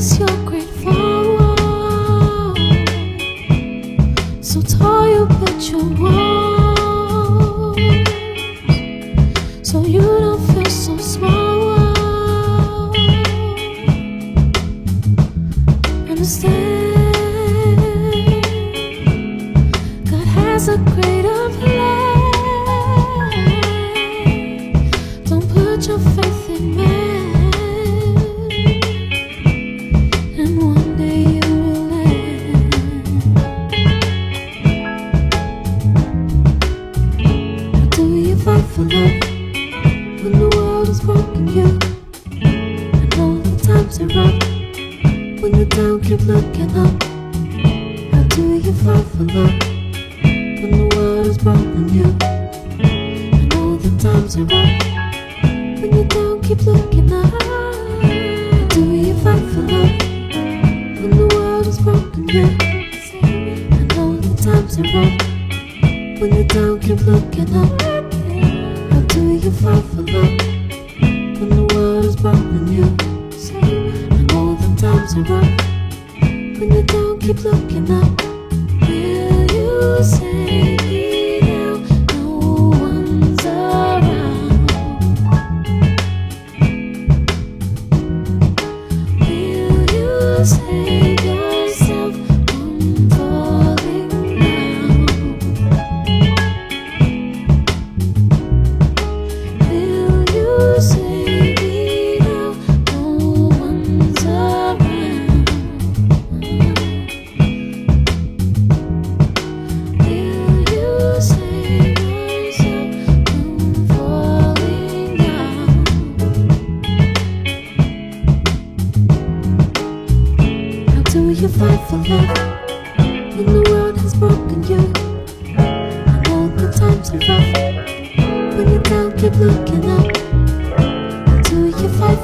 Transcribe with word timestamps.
seu 0.00 0.26
corpo. 0.44 0.57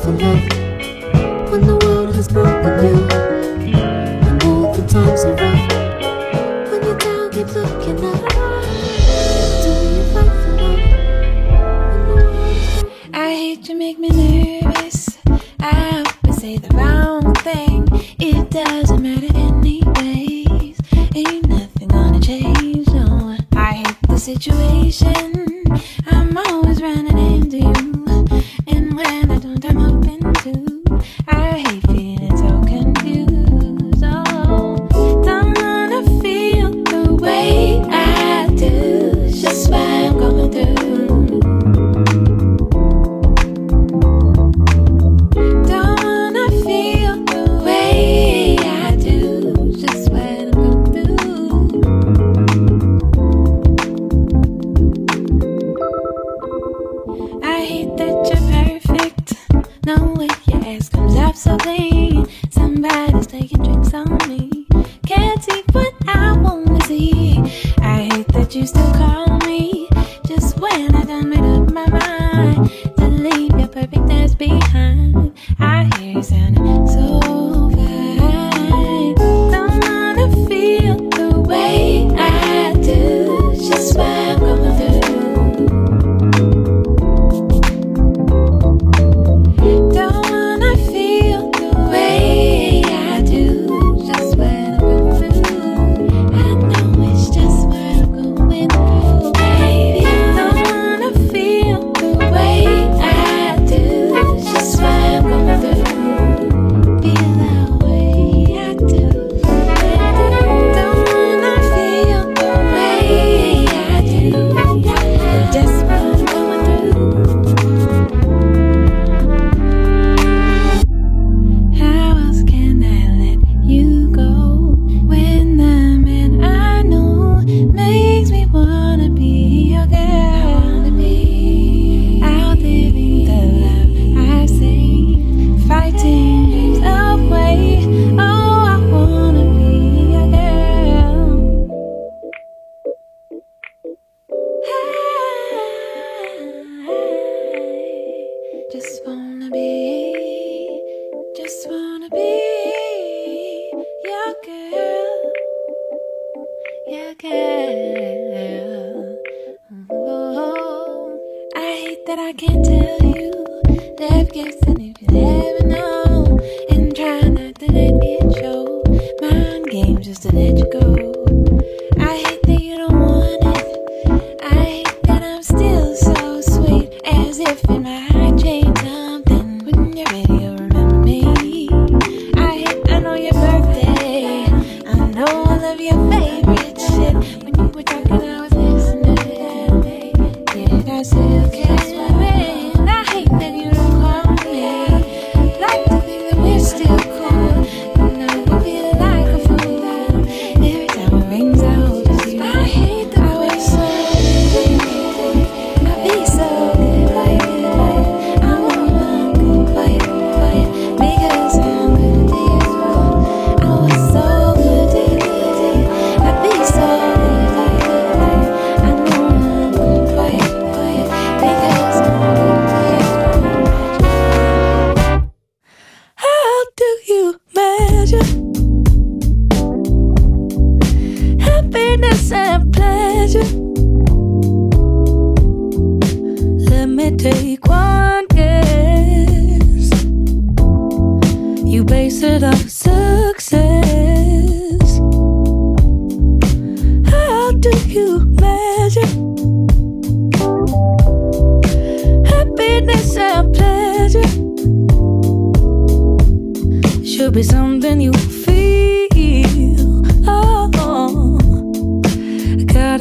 for 0.04 0.10
love 0.10 1.50
when 1.50 1.62
the 1.66 1.78
world 1.82 2.14
has 2.14 2.28
broken 2.28 2.84
you. 2.84 3.24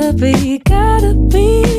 So 0.03 0.11
gotta 0.65 1.15
say, 1.31 1.72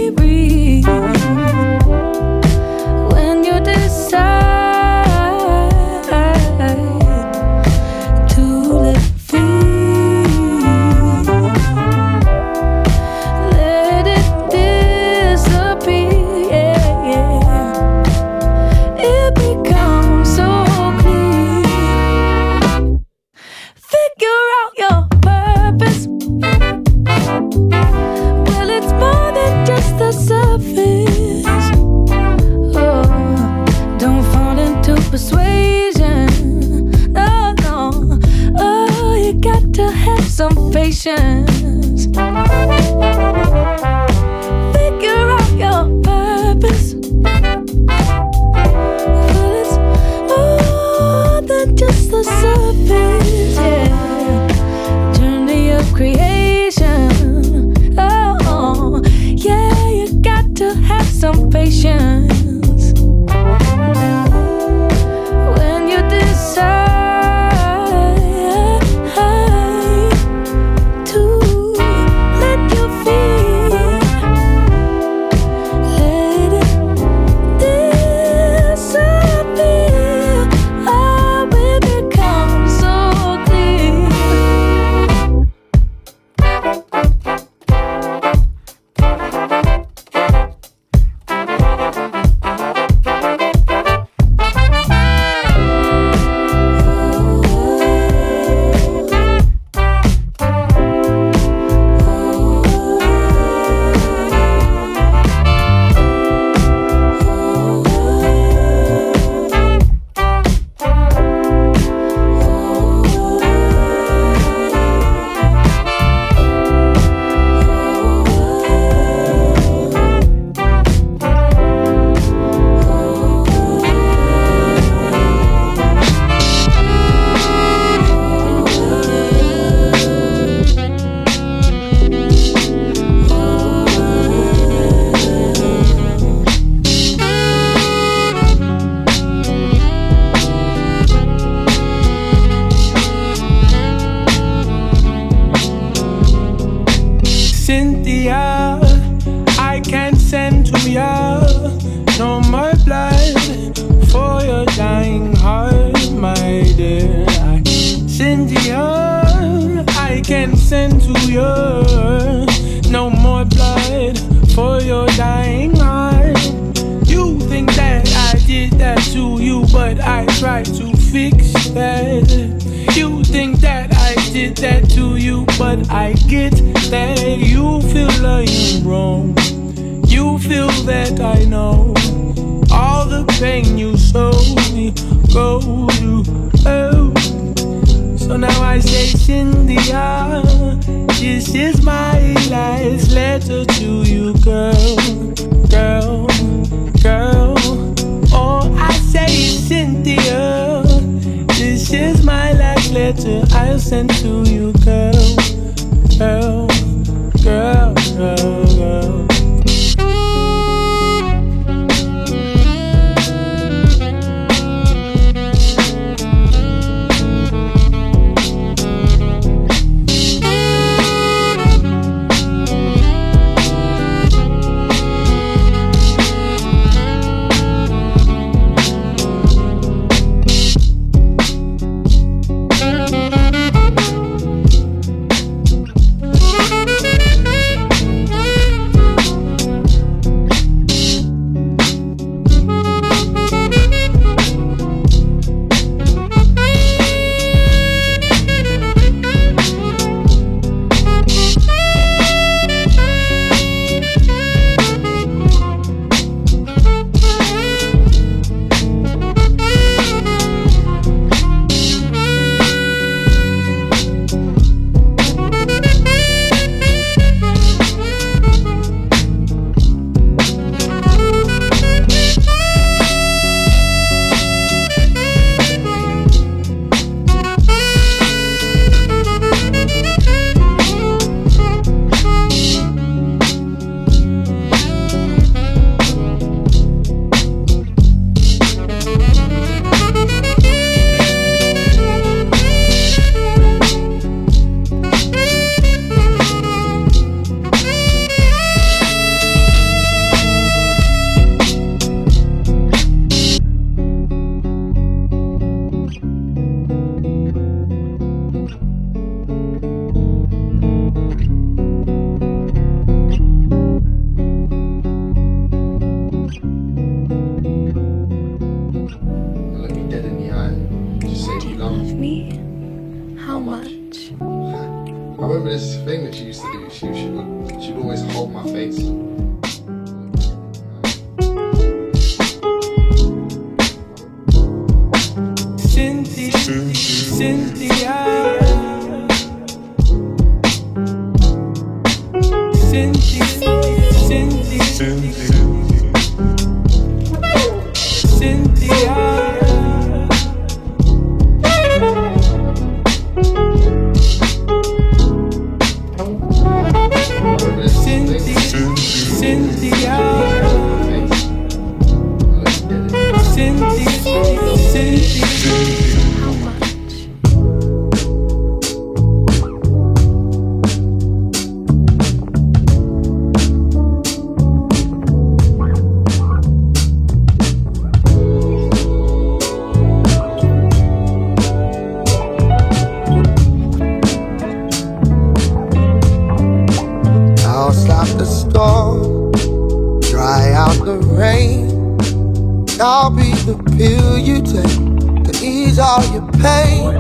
pill 393.97 394.39
you 394.39 394.61
take 394.61 395.45
to 395.45 395.53
ease 395.63 395.99
all 395.99 396.25
your 396.33 396.51
pain. 396.53 397.17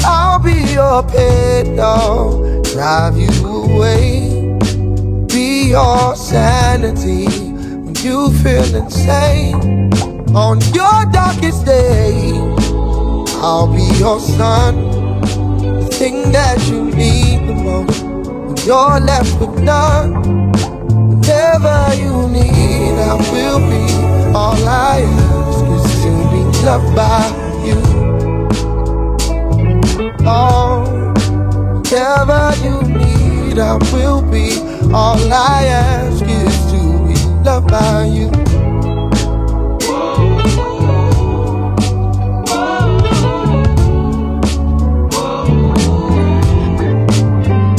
I'll 0.00 0.38
be 0.38 0.54
your 0.72 1.02
pet 1.02 1.76
dog, 1.76 2.64
drive 2.64 3.16
you 3.16 3.30
away. 3.46 4.58
Be 5.28 5.70
your 5.70 6.14
sanity 6.14 7.26
when 7.26 7.94
you 7.96 8.32
feel 8.42 8.74
insane. 8.76 9.90
On 10.34 10.60
your 10.72 11.06
darkest 11.12 11.64
day, 11.66 12.32
I'll 13.42 13.66
be 13.66 13.84
your 13.98 14.20
sun, 14.20 14.74
the 15.80 15.88
thing 15.90 16.30
that 16.32 16.58
you 16.68 16.84
need 16.84 17.48
the 17.48 17.54
most 17.54 18.02
when 18.02 18.56
you're 18.66 19.00
left 19.00 19.40
with 19.40 19.58
none. 19.62 20.12
Whatever 21.10 21.94
you 21.96 22.28
need, 22.28 22.94
I 22.98 23.14
will 23.32 23.60
be. 23.70 24.14
All 24.34 24.68
I 24.68 25.00
be 25.00 25.63
loved 26.64 26.96
by 26.96 27.28
you. 27.62 27.76
Oh, 30.26 31.12
whatever 31.74 32.54
you 32.64 32.80
need, 32.82 33.58
I 33.58 33.76
will 33.92 34.22
be. 34.22 34.58
All 34.90 35.20
I 35.30 35.66
ask 35.66 36.24
is 36.24 36.56
to 36.72 36.80
be 37.06 37.16
loved 37.44 37.68
by 37.68 38.04
you. 38.06 38.30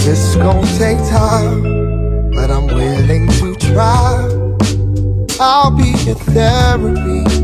It's 0.08 0.36
gonna 0.36 0.77
take 0.77 1.00
time, 1.10 1.63
but 2.36 2.51
I'm 2.51 2.68
willing 2.68 3.27
to 3.39 3.56
try. 3.56 4.30
I'll 5.39 5.72
be 5.72 5.89
your 6.06 6.15
therapy 6.15 7.35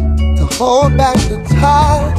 hold 0.54 0.98
back 0.98 1.16
the 1.30 1.44
tide. 1.60 2.18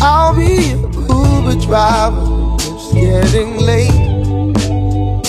I'll 0.00 0.34
be 0.36 0.70
your 0.70 0.90
Uber 0.92 1.60
driver 1.60 2.56
it's 2.60 2.92
getting 2.94 3.56
late. 3.56 3.90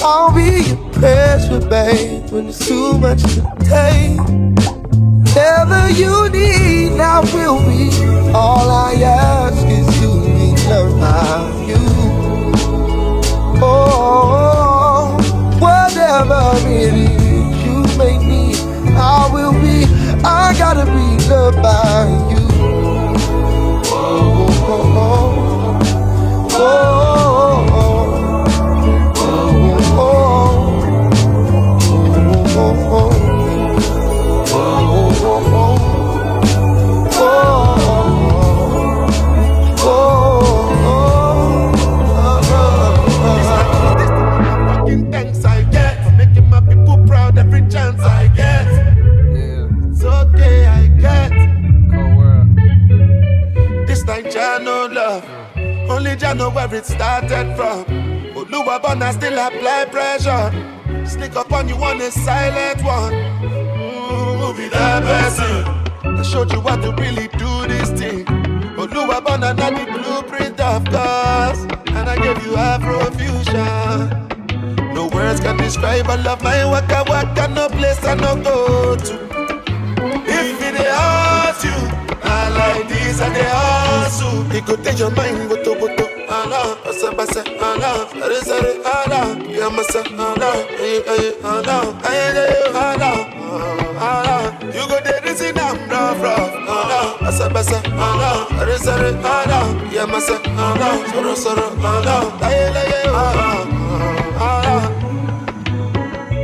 I'll 0.04 0.34
be 0.34 0.64
your 0.70 0.94
pressure 0.94 1.60
babe 1.60 2.30
when 2.32 2.48
it's 2.48 2.68
too 2.68 2.98
much 2.98 3.22
to 3.24 3.42
take. 3.64 4.20
Whatever 5.30 5.90
you 5.92 6.30
need, 6.30 7.00
I 7.00 7.20
will 7.34 7.60
be. 7.60 7.90
All 8.34 8.70
I 8.70 8.94
ask 9.02 9.66
is 9.68 9.88
to 10.02 10.10
be 10.26 10.70
loved 10.70 11.00
by 11.00 11.66
you. 11.68 11.84
Oh, 13.62 15.18
whatever 15.60 16.52
it 16.68 16.94
is 16.94 17.66
you 17.66 17.98
may 17.98 18.18
need, 18.18 18.58
I 18.96 19.30
will 19.34 19.54
be. 19.54 19.89
I 20.24 20.54
gotta 20.58 20.86
be 20.86 21.28
loved 21.30 21.62
by 21.62 22.08
you. 22.30 22.48
Oh, 23.92 23.92
oh, 23.92 24.68
oh, 24.68 24.98
oh, 24.98 25.80
oh, 26.52 26.58
oh, 26.58 27.19
I 56.30 56.34
know 56.34 56.52
where 56.52 56.72
it 56.76 56.86
started 56.86 57.56
from. 57.56 57.86
Oluwaburna 58.36 59.14
still 59.14 59.40
apply 59.40 59.86
pressure. 59.86 60.52
Sneak 61.04 61.36
up 61.36 61.52
on 61.52 61.68
you 61.68 61.74
on 61.78 62.00
a 62.00 62.12
silent 62.12 62.84
one. 62.84 63.16
Ooh, 63.16 64.54
be 64.54 64.70
that 64.70 65.02
person. 65.02 65.66
I 66.06 66.22
showed 66.22 66.52
you 66.52 66.62
how 66.62 66.76
to 66.76 66.92
really 67.02 67.30
do 67.30 67.66
this 67.68 67.90
thing. 68.00 68.26
But 68.76 68.92
Oluwaburna 68.92 69.58
not 69.58 69.74
the 69.74 69.86
blueprint 69.92 70.60
of 70.60 70.86
course. 70.86 71.66
And 71.98 72.08
I 72.08 72.16
gave 72.22 72.46
you 72.46 72.52
Afrofusion. 72.52 74.14
No 74.94 75.08
words 75.08 75.40
can 75.40 75.58
describe 75.58 76.08
all 76.10 76.28
of 76.28 76.44
my 76.44 76.64
waka 76.64 77.06
waka, 77.08 77.48
no 77.48 77.70
place 77.70 78.06
I 78.06 78.14
no 78.14 78.36
go 78.36 78.96
to. 78.96 79.16
If 80.28 80.62
it 80.62 80.76
hurt 80.78 81.64
you, 81.64 81.74
I 82.22 82.50
like 82.50 82.88
this 82.88 83.20
and 83.20 83.36
they 83.36 83.50
hustle. 83.50 84.52
It 84.56 84.64
could 84.68 84.84
take 84.84 85.00
your 85.00 85.10
mind, 85.10 85.50
but 85.50 85.64
to 85.64 85.74
but 85.74 85.98
to. 85.98 86.19
Allah, 86.50 86.74
asa 86.82 87.14
basa, 87.14 87.46
Allah, 87.62 88.10
sare 88.42 88.82
Allah, 88.82 89.38
ya 89.46 89.70
Allah, 89.70 90.56
ay 90.82 90.98
ay, 91.06 91.26
Allah, 91.46 91.94
ay 92.02 92.22
ay, 92.34 92.74
Allah, 92.74 93.18
Allah. 94.02 94.42
You 94.74 94.82
go 94.90 94.98
there, 95.06 95.22
this 95.22 95.46
in 95.46 95.54
I'm 95.62 95.78
rough, 95.86 96.26
Allah, 96.66 97.22
asa 97.22 97.54
basa, 97.54 97.78
Allah, 97.94 98.50
sare 98.82 99.14
Allah, 99.22 99.78
ya 99.94 100.10
Allah, 100.10 100.94
soro 101.14 101.38
Allah, 101.86 102.34
ay 102.42 102.74
ay, 102.74 103.14
Allah, 103.14 103.54
Allah. 104.42 104.82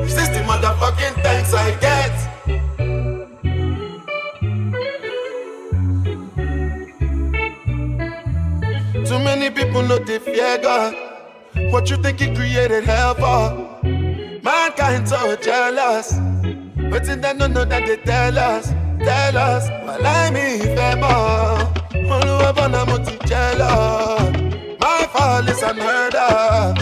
Is 0.06 0.14
the 0.14 0.46
motherfucking 0.46 1.18
thanks 1.26 1.50
I 1.58 1.74
get? 1.82 2.05
Many 9.46 9.64
people 9.64 9.84
know 9.84 10.00
they 10.00 10.18
fear 10.18 10.58
God. 10.58 10.96
What 11.70 11.88
you 11.92 11.98
think 11.98 12.20
He 12.20 12.34
created 12.34 12.84
hell 12.86 13.14
for? 13.14 13.80
Mankind 14.42 15.08
so 15.08 15.36
jealous. 15.36 16.14
But 16.90 17.08
in 17.08 17.22
that 17.22 17.38
no 17.38 17.46
know 17.46 17.64
that 17.64 17.86
they 17.86 17.98
tell 17.98 18.40
us, 18.40 18.70
tell 19.06 19.38
us. 19.38 19.70
Well, 19.86 20.04
I 20.04 20.32
mean, 20.32 20.62
fair 20.76 20.96
more. 20.96 21.62
Oluwaburna 22.10 22.88
mo 22.90 22.98
ti 23.06 23.20
jealous. 23.28 24.34
My 24.82 25.06
fall 25.14 25.48
is 25.48 25.62
unheard 25.62 26.16
of. 26.16 26.82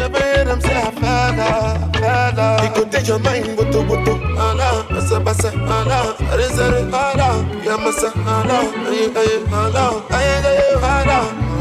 Never 0.00 0.18
hear 0.18 0.44
them 0.44 0.60
say 0.60 0.74
I 0.74 0.90
fell 0.90 1.40
off, 1.40 1.96
fell 1.98 2.40
off. 2.40 2.64
It 2.64 2.74
could 2.74 2.90
take 2.90 3.06
your 3.06 3.20
mind, 3.20 3.56
but 3.56 3.70
to, 3.70 3.78
but 3.86 4.04
to. 4.06 4.12
Allah, 4.42 4.84
basa, 4.90 5.22
basa, 5.22 5.54
Allah. 5.54 6.16
Sare, 6.18 6.48
sare, 6.50 6.82
Allah. 6.90 7.46
Ya 7.62 7.76
masa, 7.78 8.10
Allah. 8.26 8.74
Ay, 8.90 9.06
ay, 9.14 9.38
Allah. 9.54 10.02
Ay, 10.10 10.26
ay, 10.42 10.58
ay, 10.58 10.74
Allah. 10.82 11.51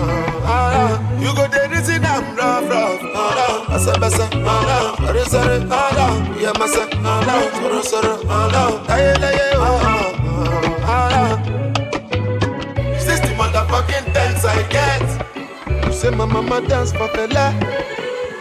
You 1.21 1.35
go 1.35 1.47
there, 1.47 1.67
I'm 1.67 2.35
rough, 2.35 2.69
rough. 2.69 3.01
Ay, 8.89 9.13
Allah. 9.55 9.97
Allah. 10.85 11.41
Is 12.97 13.05
this 13.05 13.19
the 13.21 13.27
motherfucking 13.37 14.13
thanks 14.13 14.45
I 14.45 14.67
get? 14.69 15.85
You 15.85 15.93
say 15.93 16.09
my 16.11 16.25
mama 16.25 16.61
dance 16.67 16.91
for 16.91 17.07
fella. 17.09 17.53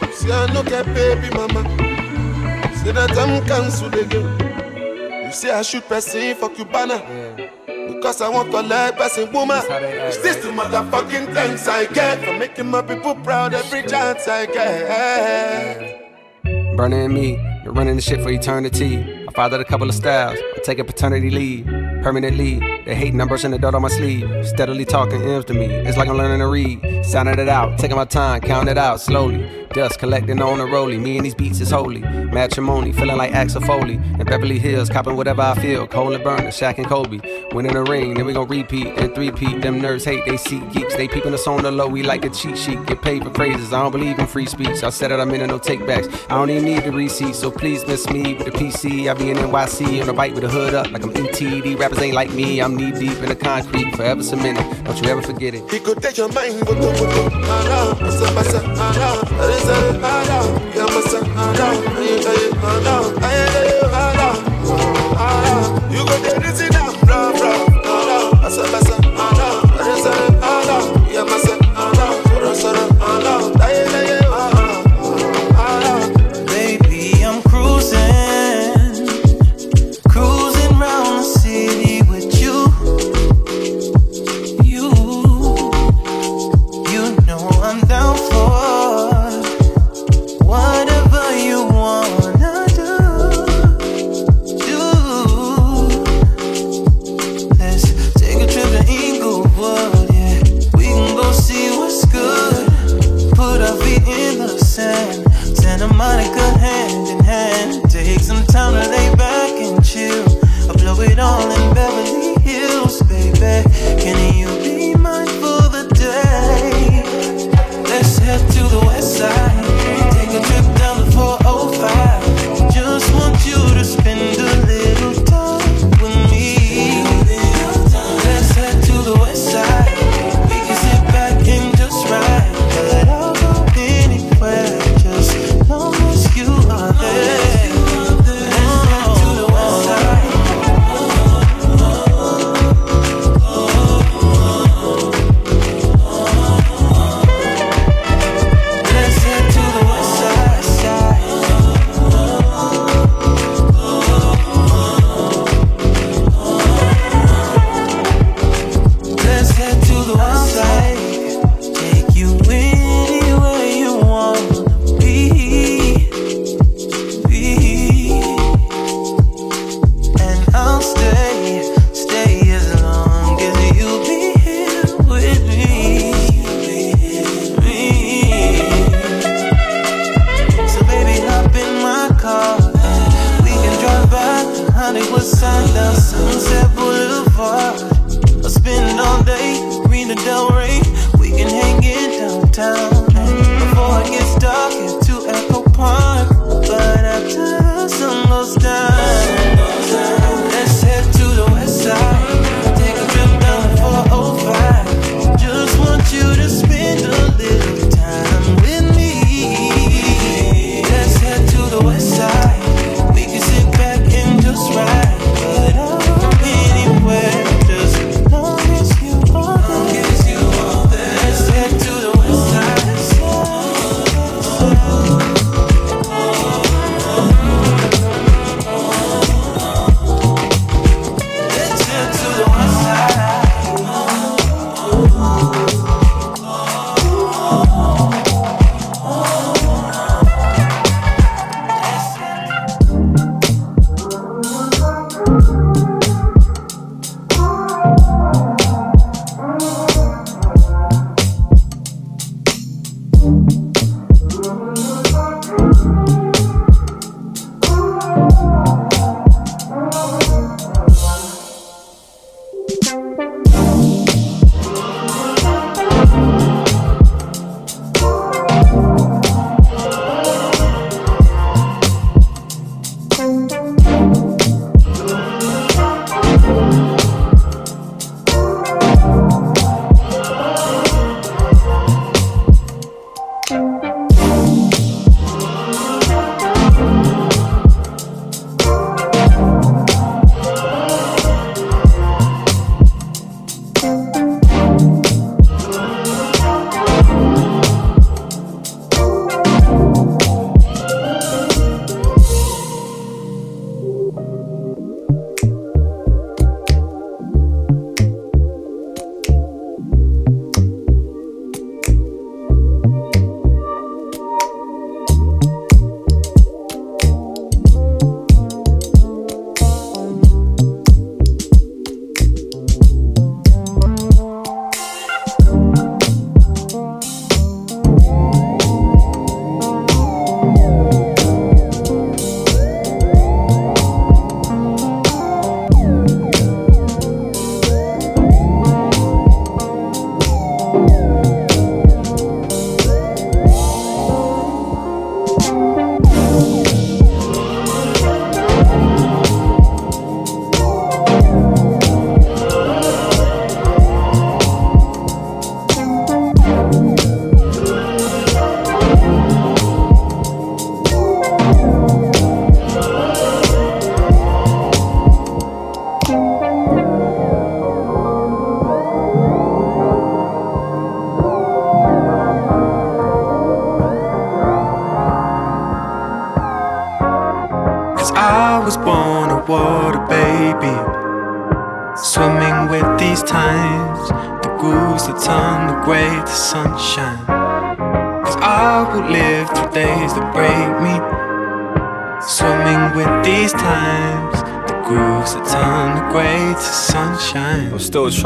You 0.02 0.12
say 0.12 0.32
I 0.32 0.52
no 0.52 0.62
get 0.62 0.86
baby 0.94 1.30
mama. 1.34 1.62
You 2.70 2.76
say 2.76 2.92
that 2.92 3.16
I'm 3.18 3.44
cancel 3.46 3.88
again. 3.94 5.26
You 5.26 5.32
say 5.32 5.50
I 5.50 5.62
shoot 5.62 5.86
person 5.88 6.34
for 6.36 6.48
Cubana. 6.50 7.49
Because 8.00 8.22
I 8.22 8.30
want 8.30 8.50
to 8.52 8.62
let 8.62 8.96
person 8.96 9.30
woman. 9.30 9.58
Is 9.58 10.16
this 10.22 10.36
the 10.36 10.48
motherfucking 10.48 11.34
thanks 11.34 11.68
I 11.68 11.84
get 11.84 12.24
for 12.24 12.32
making 12.32 12.68
my 12.68 12.80
people 12.80 13.14
proud 13.16 13.52
every 13.52 13.82
chance 13.82 14.26
I 14.26 14.46
get? 14.46 16.42
Burna 16.44 17.04
and 17.04 17.12
me, 17.12 17.32
you're 17.62 17.74
running 17.74 17.96
the 17.96 18.00
shit 18.00 18.22
for 18.22 18.30
eternity. 18.30 19.26
I 19.28 19.32
fathered 19.34 19.60
a 19.60 19.66
couple 19.66 19.86
of 19.86 19.94
styles, 19.94 20.38
I 20.38 20.60
take 20.64 20.78
a 20.78 20.84
paternity 20.84 21.28
leave. 21.28 21.66
Permanently, 22.02 22.58
they 22.86 22.94
hating, 22.94 23.20
I'm 23.20 23.28
brushing 23.28 23.50
the 23.50 23.58
dirt 23.58 23.74
on 23.74 23.82
my 23.82 23.88
sleeve. 23.88 24.46
Steadily 24.46 24.86
talking 24.86 25.20
M's 25.20 25.44
to 25.44 25.52
me, 25.52 25.66
it's 25.66 25.98
like 25.98 26.08
I'm 26.08 26.16
learning 26.16 26.38
to 26.38 26.46
read. 26.46 27.04
Sounding 27.04 27.38
it 27.38 27.50
out, 27.50 27.78
taking 27.78 27.98
my 27.98 28.06
time, 28.06 28.40
counting 28.40 28.72
it 28.72 28.78
out 28.78 29.02
slowly. 29.02 29.46
Dust 29.72 30.00
collecting 30.00 30.42
on 30.42 30.58
a 30.58 30.64
rollie, 30.64 31.00
me 31.00 31.16
and 31.16 31.24
these 31.24 31.34
beats 31.34 31.60
is 31.60 31.70
holy. 31.70 32.00
Matrimony, 32.00 32.92
feeling 32.92 33.16
like 33.16 33.32
Axel 33.32 33.60
Foley. 33.60 33.94
In 33.94 34.24
Beverly 34.24 34.58
Hills, 34.58 34.88
copping 34.88 35.14
whatever 35.16 35.42
I 35.42 35.54
feel. 35.54 35.86
Cole 35.86 36.12
and 36.12 36.24
Burna, 36.24 36.48
Shaq 36.48 36.78
and 36.78 36.86
Kobe. 36.88 37.20
Winning 37.52 37.74
the 37.74 37.84
ring, 37.84 38.14
then 38.14 38.26
we 38.26 38.32
gon' 38.32 38.48
repeat 38.48 38.88
and 38.88 39.14
three-peat. 39.14 39.62
Them 39.62 39.80
nerds 39.80 40.04
hate, 40.04 40.24
they 40.26 40.36
see 40.38 40.58
geeks. 40.72 40.96
They 40.96 41.06
peeping 41.06 41.32
us 41.34 41.46
on 41.46 41.62
the 41.62 41.70
low, 41.70 41.86
we 41.86 42.02
like 42.02 42.24
a 42.24 42.30
cheat 42.30 42.58
sheet. 42.58 42.84
Get 42.86 43.00
paid 43.00 43.22
for 43.22 43.32
phrases, 43.32 43.72
I 43.72 43.80
don't 43.80 43.92
believe 43.92 44.18
in 44.18 44.26
free 44.26 44.46
speech. 44.46 44.82
I 44.82 44.90
said 44.90 45.12
it, 45.12 45.20
I'm 45.20 45.30
in 45.30 45.46
no 45.46 45.60
takebacks. 45.60 46.12
I 46.28 46.34
don't 46.34 46.50
even 46.50 46.64
need 46.64 46.82
the 46.82 46.90
receipt, 46.90 47.36
so 47.36 47.52
please 47.52 47.86
miss 47.86 48.10
me 48.10 48.34
with 48.34 48.46
the 48.46 48.50
PC. 48.50 49.08
I 49.08 49.14
be 49.14 49.30
in 49.30 49.36
NYC 49.36 50.02
on 50.02 50.08
a 50.08 50.12
bike 50.12 50.34
with 50.34 50.42
the 50.42 50.48
hood 50.48 50.74
up 50.74 50.90
like 50.90 51.04
I'm 51.04 51.12
ETD. 51.12 51.78
Rappers 51.78 52.00
ain't 52.00 52.16
like 52.16 52.32
me, 52.32 52.60
I'm 52.60 52.74
knee 52.74 52.90
deep 52.90 53.18
in 53.18 53.28
the 53.28 53.36
concrete, 53.36 53.94
forever 53.94 54.24
cemented. 54.24 54.84
Don't 54.84 55.00
you 55.00 55.08
ever 55.10 55.22
forget 55.22 55.54
it. 55.54 55.62
Ay, 59.60 59.76
Allah. 62.64 63.00
Ay, 63.20 63.38
ay, 63.60 63.72
Allah. 63.92 64.34
Allah. 65.18 65.60
You 65.90 66.04
go 66.06 66.16
there, 66.24 66.40
this 66.40 66.60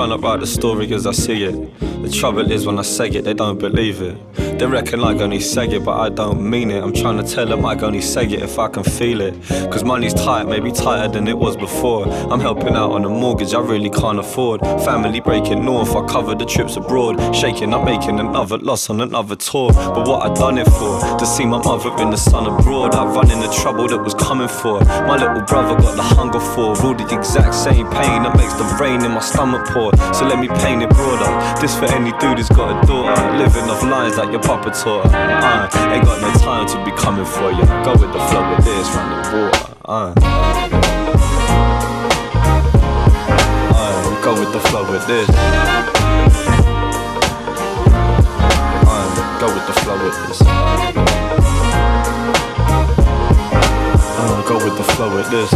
trying 0.07 0.21
to 0.21 0.27
write 0.27 0.41
the 0.41 0.47
story 0.47 0.93
as 0.93 1.07
I 1.07 1.13
see 1.13 1.45
it. 1.45 1.81
The 2.03 2.11
trouble 2.11 2.51
is 2.53 2.67
when 2.67 2.79
I 2.79 2.83
say 2.83 3.09
it, 3.09 3.25
they 3.25 3.33
don't 3.33 3.59
believe 3.59 4.03
it. 4.03 4.19
They 4.59 4.67
reckon 4.67 5.01
I 5.03 5.13
only 5.19 5.41
say 5.41 5.67
it, 5.67 5.85
but 5.85 5.99
I 5.99 6.09
don't 6.09 6.49
mean 6.49 6.71
it. 6.71 6.83
I'm 6.83 6.93
trying 6.93 7.17
to 7.17 7.25
tell 7.25 7.47
them 7.47 7.67
I 7.67 7.75
only 7.81 8.01
say 8.01 8.25
it 8.25 8.43
if 8.43 8.59
I 8.59 8.69
can 8.69 8.85
feel 8.85 9.21
it. 9.21 9.35
Cause 9.71 9.83
money's 9.83 10.15
tight, 10.15 10.45
maybe 10.45 10.71
tighter 10.71 11.13
than 11.13 11.27
it 11.27 11.37
was 11.37 11.57
before. 11.57 12.07
I'm 12.31 12.41
helping 12.41 12.75
out 12.75 12.93
on 12.93 13.05
a 13.05 13.09
mortgage 13.09 13.53
I 13.53 13.61
really 13.61 13.91
can't 13.91 14.19
afford. 14.21 14.61
Family 14.85 15.21
breaking 15.21 15.65
north, 15.65 15.95
I 15.97 16.07
covered 16.07 16.39
the 16.39 16.47
trips 16.47 16.77
abroad. 16.77 17.35
Shaking, 17.35 17.75
I'm 17.75 17.85
making 17.85 18.21
another 18.21 18.59
loss 18.59 18.89
on 18.91 19.01
another 19.01 19.35
tour. 19.35 19.73
But 19.73 20.07
what 20.07 20.31
I 20.31 20.33
done 20.35 20.59
it 20.59 20.69
for? 20.69 21.01
To 21.19 21.27
see 21.27 21.45
my 21.45 21.59
mother 21.59 21.91
in 22.01 22.11
the 22.11 22.17
sun 22.17 22.47
abroad. 22.47 22.95
I 22.95 23.05
run 23.07 23.31
in 23.33 23.41
the 23.41 23.53
trouble 23.61 23.89
that 23.89 23.99
was 23.99 24.15
coming 24.15 24.49
for. 24.49 24.81
My 25.09 25.17
little 25.17 25.43
brother 25.43 25.75
got 25.83 25.97
the 25.97 26.03
hunger 26.03 26.41
for. 26.41 26.79
All 26.85 26.95
the 26.95 27.07
exact 27.13 27.55
same 27.55 27.89
pain 27.91 28.23
that 28.23 28.37
makes 28.37 28.55
the 28.55 28.65
rain 28.81 29.05
in 29.05 29.11
my 29.11 29.21
stomach 29.21 29.67
pour. 29.69 29.91
So 30.15 30.27
let 30.27 30.39
me 30.39 30.49
paint 30.63 30.83
it 30.83 30.91
broader. 30.91 31.61
This 31.61 31.77
for 31.77 31.87
any 31.87 32.13
dude 32.19 32.39
who's 32.39 32.49
got 32.49 32.71
a 32.71 32.87
daughter. 32.87 33.15
Living 33.37 33.65
off 33.69 33.83
lines 33.83 34.17
like 34.17 34.31
your 34.31 34.44
her. 34.47 35.01
Uh, 35.05 35.69
ain't 35.93 36.05
got 36.05 36.21
no 36.21 36.33
time 36.41 36.67
to 36.67 36.85
be 36.85 36.91
coming 36.97 37.25
for 37.25 37.51
you. 37.51 37.65
Go 37.85 37.93
with 37.93 38.13
the 38.13 38.21
flow 38.29 38.51
with 38.51 38.65
this, 38.65 38.89
run 38.95 39.09
the 39.11 39.17
water. 39.37 39.75
Uh. 39.85 40.15
Uh, 43.77 44.23
go 44.23 44.33
with 44.39 44.53
the 44.53 44.61
flow 44.61 44.91
with 44.91 45.07
this. 45.07 45.29
Uh, 48.87 49.07
go 49.41 49.47
with 49.55 49.67
the 49.67 49.73
flow 49.81 49.99
with 50.05 50.17
this. 50.27 50.43
Uh, 54.17 54.43
go 54.47 54.57
with 54.65 54.77
the 54.77 54.85
flow 54.95 55.11
with 55.17 55.31
this. 55.31 55.51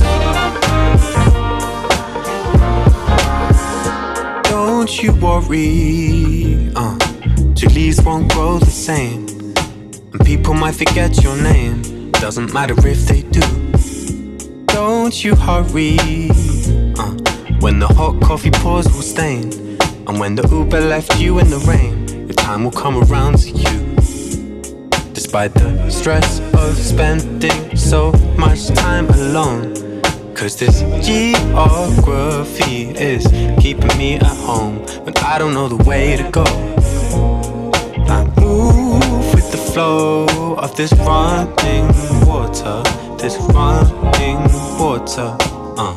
Don't 4.51 5.03
you 5.03 5.12
worry, 5.14 6.72
uh, 6.74 6.97
two 7.59 7.68
leaves 7.71 8.01
won't 8.03 8.33
grow 8.33 8.57
the 8.61 8.71
same. 8.71 9.27
And 10.12 10.25
people 10.25 10.55
might 10.55 10.77
forget 10.77 11.21
your 11.25 11.37
name, 11.42 12.12
doesn't 12.12 12.55
matter 12.55 12.75
if 12.87 13.01
they 13.09 13.23
do. 13.23 13.42
Don't 14.66 15.25
you 15.25 15.35
hurry, 15.35 15.99
uh, 16.97 17.14
when 17.59 17.81
the 17.81 17.88
hot 17.88 18.23
coffee 18.23 18.53
pours 18.53 18.87
will 18.87 19.03
stain. 19.03 19.77
And 20.07 20.21
when 20.21 20.37
the 20.37 20.47
Uber 20.49 20.81
left 20.81 21.18
you 21.18 21.40
in 21.40 21.51
the 21.51 21.59
rain, 21.66 22.07
your 22.29 22.35
time 22.35 22.62
will 22.62 22.71
come 22.71 23.03
around 23.03 23.38
to 23.38 23.51
you. 23.51 23.97
Despite 25.12 25.53
the 25.55 25.90
stress 25.90 26.38
of 26.55 26.77
spending 26.77 27.77
so 27.77 28.12
much 28.38 28.68
time 28.68 29.09
alone. 29.09 29.75
Cause 30.37 30.57
this 30.57 30.83
geography 31.05 32.90
is 32.90 33.27
keeping 33.61 33.99
me 33.99 34.14
at 34.14 34.37
home 34.47 34.77
when 35.05 35.16
I 35.16 35.38
don't 35.38 35.55
know 35.55 35.66
the 35.66 35.83
way 35.83 36.16
to 36.16 36.31
go. 36.31 36.44
Flow 39.78 40.56
of 40.56 40.74
this 40.74 40.92
running 40.92 41.86
water, 42.26 42.82
this 43.16 43.36
running 43.54 44.42
water. 44.76 45.36
Uh. 45.78 45.96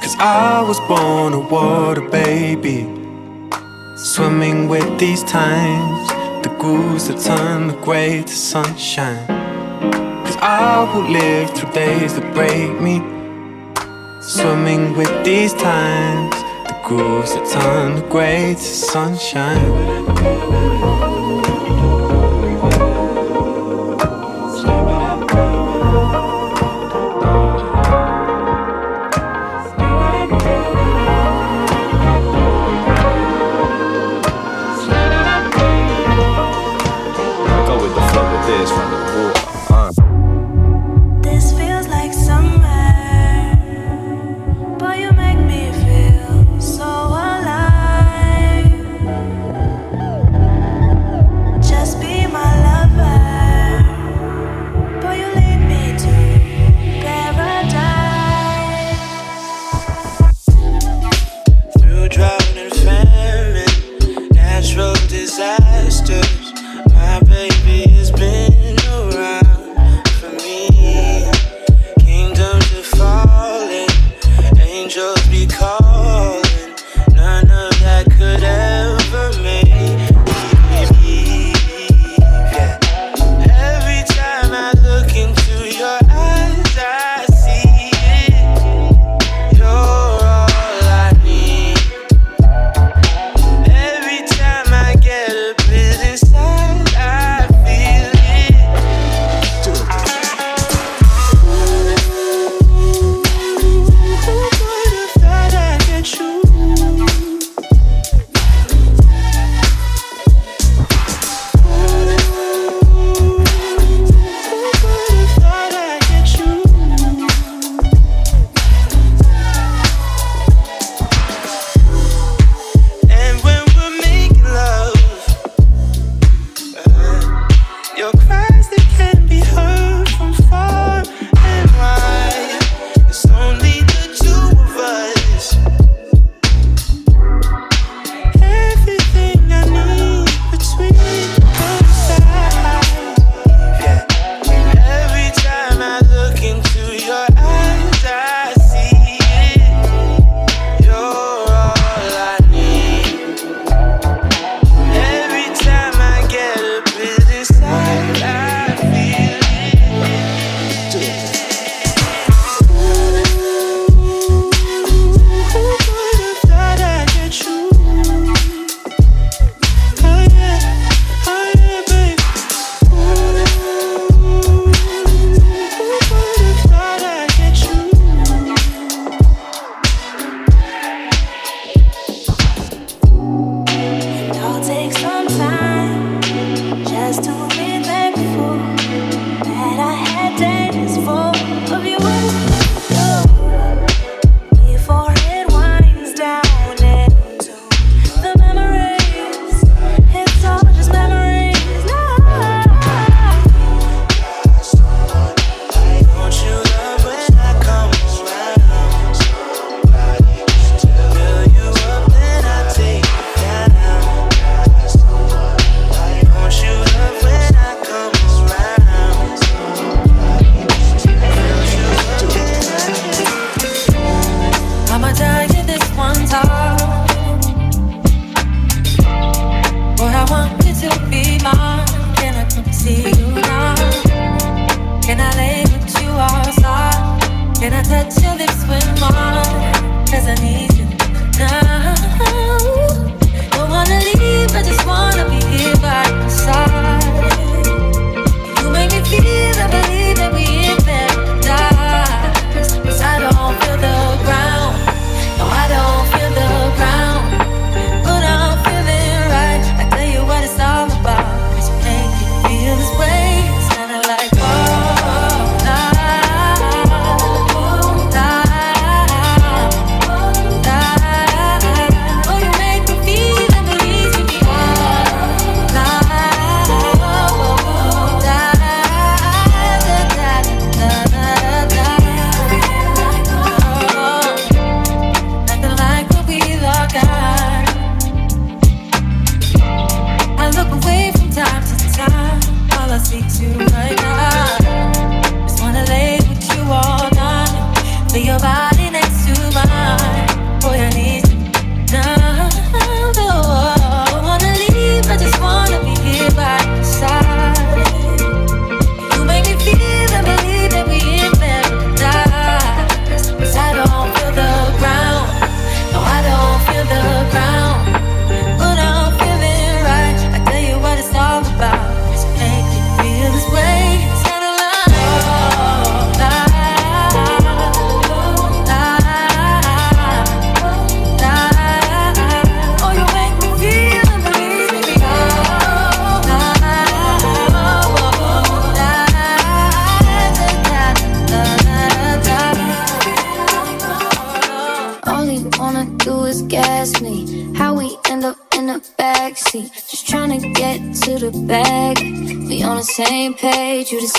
Cause 0.00 0.14
I 0.20 0.64
was 0.64 0.78
born 0.86 1.32
a 1.32 1.40
water 1.40 2.08
baby, 2.08 2.86
swimming 3.96 4.68
with 4.68 4.96
these 4.96 5.24
times, 5.24 6.08
the 6.44 6.54
grooves 6.60 7.08
that 7.08 7.18
turn 7.18 7.66
the 7.66 7.74
gray 7.82 8.22
to 8.22 8.32
sunshine. 8.32 9.26
Cause 10.24 10.36
I 10.36 10.88
will 10.94 11.10
live 11.10 11.50
through 11.56 11.72
days 11.72 12.14
that 12.14 12.32
break 12.32 12.80
me, 12.80 13.00
swimming 14.22 14.96
with 14.96 15.24
these 15.24 15.52
times, 15.54 16.32
the 16.68 16.80
grooves 16.84 17.34
that 17.34 17.60
turn 17.60 17.96
the 17.96 18.02
gray 18.02 18.54
to 18.54 18.60
sunshine. 18.60 20.77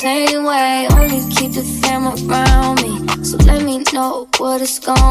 Same 0.09 0.43
way. 0.43 0.87
Only 0.91 1.21
keep 1.35 1.51
the 1.57 1.63
fam 1.81 2.03
around 2.07 2.75
me. 2.83 2.93
So 3.23 3.37
let 3.49 3.61
me 3.63 3.83
know 3.93 4.27
what 4.39 4.61
it's 4.61 4.79
gonna 4.79 5.08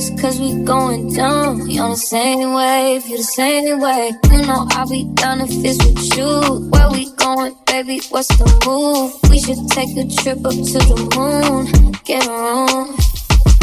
Cause 0.00 0.40
we 0.40 0.54
going 0.64 1.12
dumb. 1.12 1.66
We 1.66 1.78
on 1.78 1.90
the 1.90 1.96
same 1.96 2.54
wave, 2.54 3.06
you 3.06 3.18
the 3.18 3.22
same 3.22 3.80
way. 3.80 4.12
You 4.30 4.46
know 4.46 4.66
I'll 4.70 4.88
be 4.88 5.04
down 5.12 5.42
if 5.42 5.50
it's 5.50 5.76
with 5.84 6.16
you. 6.16 6.70
Where 6.70 6.90
we 6.90 7.12
going, 7.16 7.54
baby? 7.66 8.00
What's 8.08 8.28
the 8.28 8.48
move? 8.64 9.12
We 9.30 9.40
should 9.40 9.60
take 9.68 9.92
a 10.00 10.08
trip 10.08 10.38
up 10.38 10.56
to 10.56 10.78
the 10.88 10.96
moon. 11.16 11.92
Get 12.04 12.26
a 12.26 12.32
room. 12.32 12.96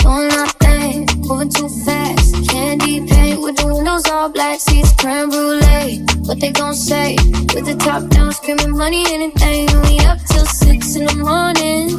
Doing 0.05 0.31
our 0.37 0.47
thing, 0.61 1.09
moving 1.25 1.49
too 1.49 1.69
fast. 1.85 2.49
Candy 2.49 3.07
paint 3.07 3.41
with 3.41 3.57
the 3.57 3.73
windows 3.73 4.07
all 4.07 4.29
black, 4.29 4.59
seats 4.59 4.93
creme 4.93 5.31
brulee. 5.31 6.05
What 6.25 6.39
they 6.39 6.51
gon' 6.51 6.75
say? 6.75 7.15
With 7.53 7.65
the 7.65 7.75
top 7.79 8.09
down, 8.09 8.31
screaming 8.31 8.77
money, 8.77 9.03
anything. 9.09 9.65
We 9.89 9.97
up 10.05 10.19
till 10.29 10.45
six 10.45 10.95
in 10.95 11.05
the 11.05 11.15
morning. 11.17 11.97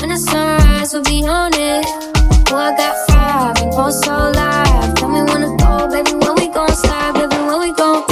When 0.00 0.08
the 0.08 0.16
sunrise, 0.16 0.94
we'll 0.94 1.02
be 1.04 1.22
on 1.28 1.52
it. 1.52 2.33
I 2.52 2.74
got 2.76 2.94
five, 3.08 3.56
and 3.62 3.70
go 3.72 3.90
so 3.90 4.30
live. 4.30 4.94
Tell 4.96 5.08
me 5.08 5.22
when 5.22 5.40
to 5.42 5.50
go, 5.62 5.88
baby. 5.90 6.12
When 6.12 6.34
we 6.36 6.48
gon' 6.48 6.74
slide, 6.74 7.14
baby. 7.14 7.36
When 7.36 7.60
we 7.60 7.72
gon' 7.72 8.04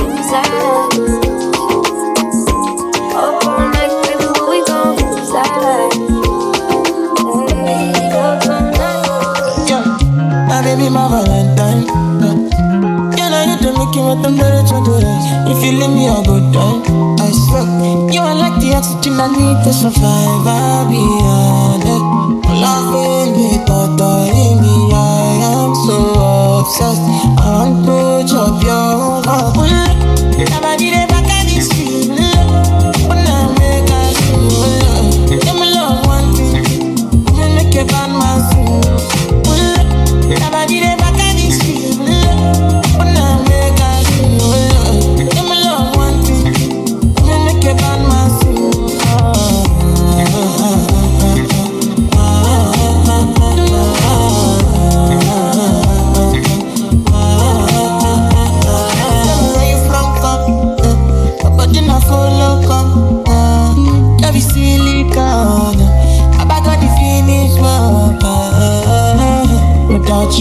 all 3.14 3.68
night, 3.70 3.93
baby. 10.64 10.89
My 10.89 11.09
Valentine. 11.09 11.87
Yeah, 13.16 13.28
now 13.28 13.43
you 13.49 13.57
the 13.61 13.70
making 13.78 14.07
with 14.09 14.22
temperature 14.22 14.80
to 14.85 14.93
rise. 15.01 15.26
If 15.51 15.64
you 15.64 15.72
leave 15.78 15.91
me 15.91 16.07
a 16.09 16.22
good 16.22 16.47
time, 16.53 16.83
I 17.20 17.30
swear. 17.30 17.64
You 18.12 18.20
are 18.20 18.35
like 18.35 18.61
the 18.61 18.74
oxygen 18.74 19.20
I 19.20 19.28
need 19.28 19.64
to 19.64 19.72
survive. 19.72 20.47
I'll 20.47 20.89
be 20.89 21.01
honest. 21.22 22.01
Me. 22.62 22.68
I 24.94 25.40
am 25.52 25.74
so 25.74 26.60
obsessed. 26.60 27.02
I 27.38 27.66
want 27.66 27.86
to 27.86 28.32
chop 28.32 28.62
your 28.62 29.22
heart. 29.26 29.82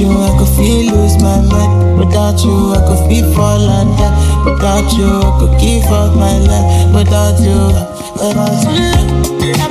You, 0.02 0.10
I 0.10 0.38
could 0.38 0.50
feel 0.58 0.94
lose 0.94 1.22
my 1.22 1.42
mind. 1.42 2.00
Without 2.00 2.44
you, 2.44 2.74
I 2.74 2.80
could 2.88 3.08
feel 3.08 3.34
fall 3.34 3.62
and 3.62 3.98
die. 3.98 4.44
Without 4.46 4.92
you, 4.98 5.06
I 5.06 5.40
could 5.40 5.60
give 5.62 5.86
up 5.86 6.16
my 6.16 6.38
life. 6.50 6.96
Without 6.96 7.40
you, 7.40 7.60
without 8.18 9.66
you. 9.66 9.71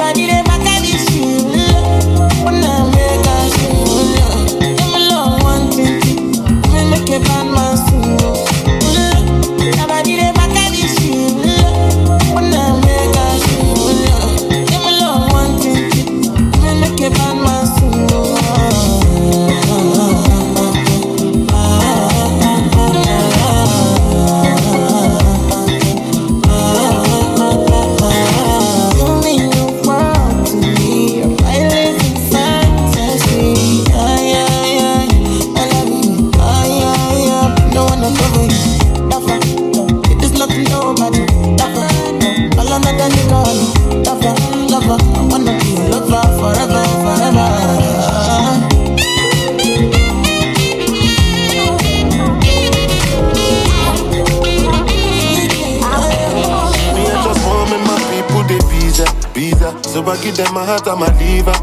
Heart 60.70 60.86
and 60.86 61.00
my 61.00 61.10
liver. 61.18 61.56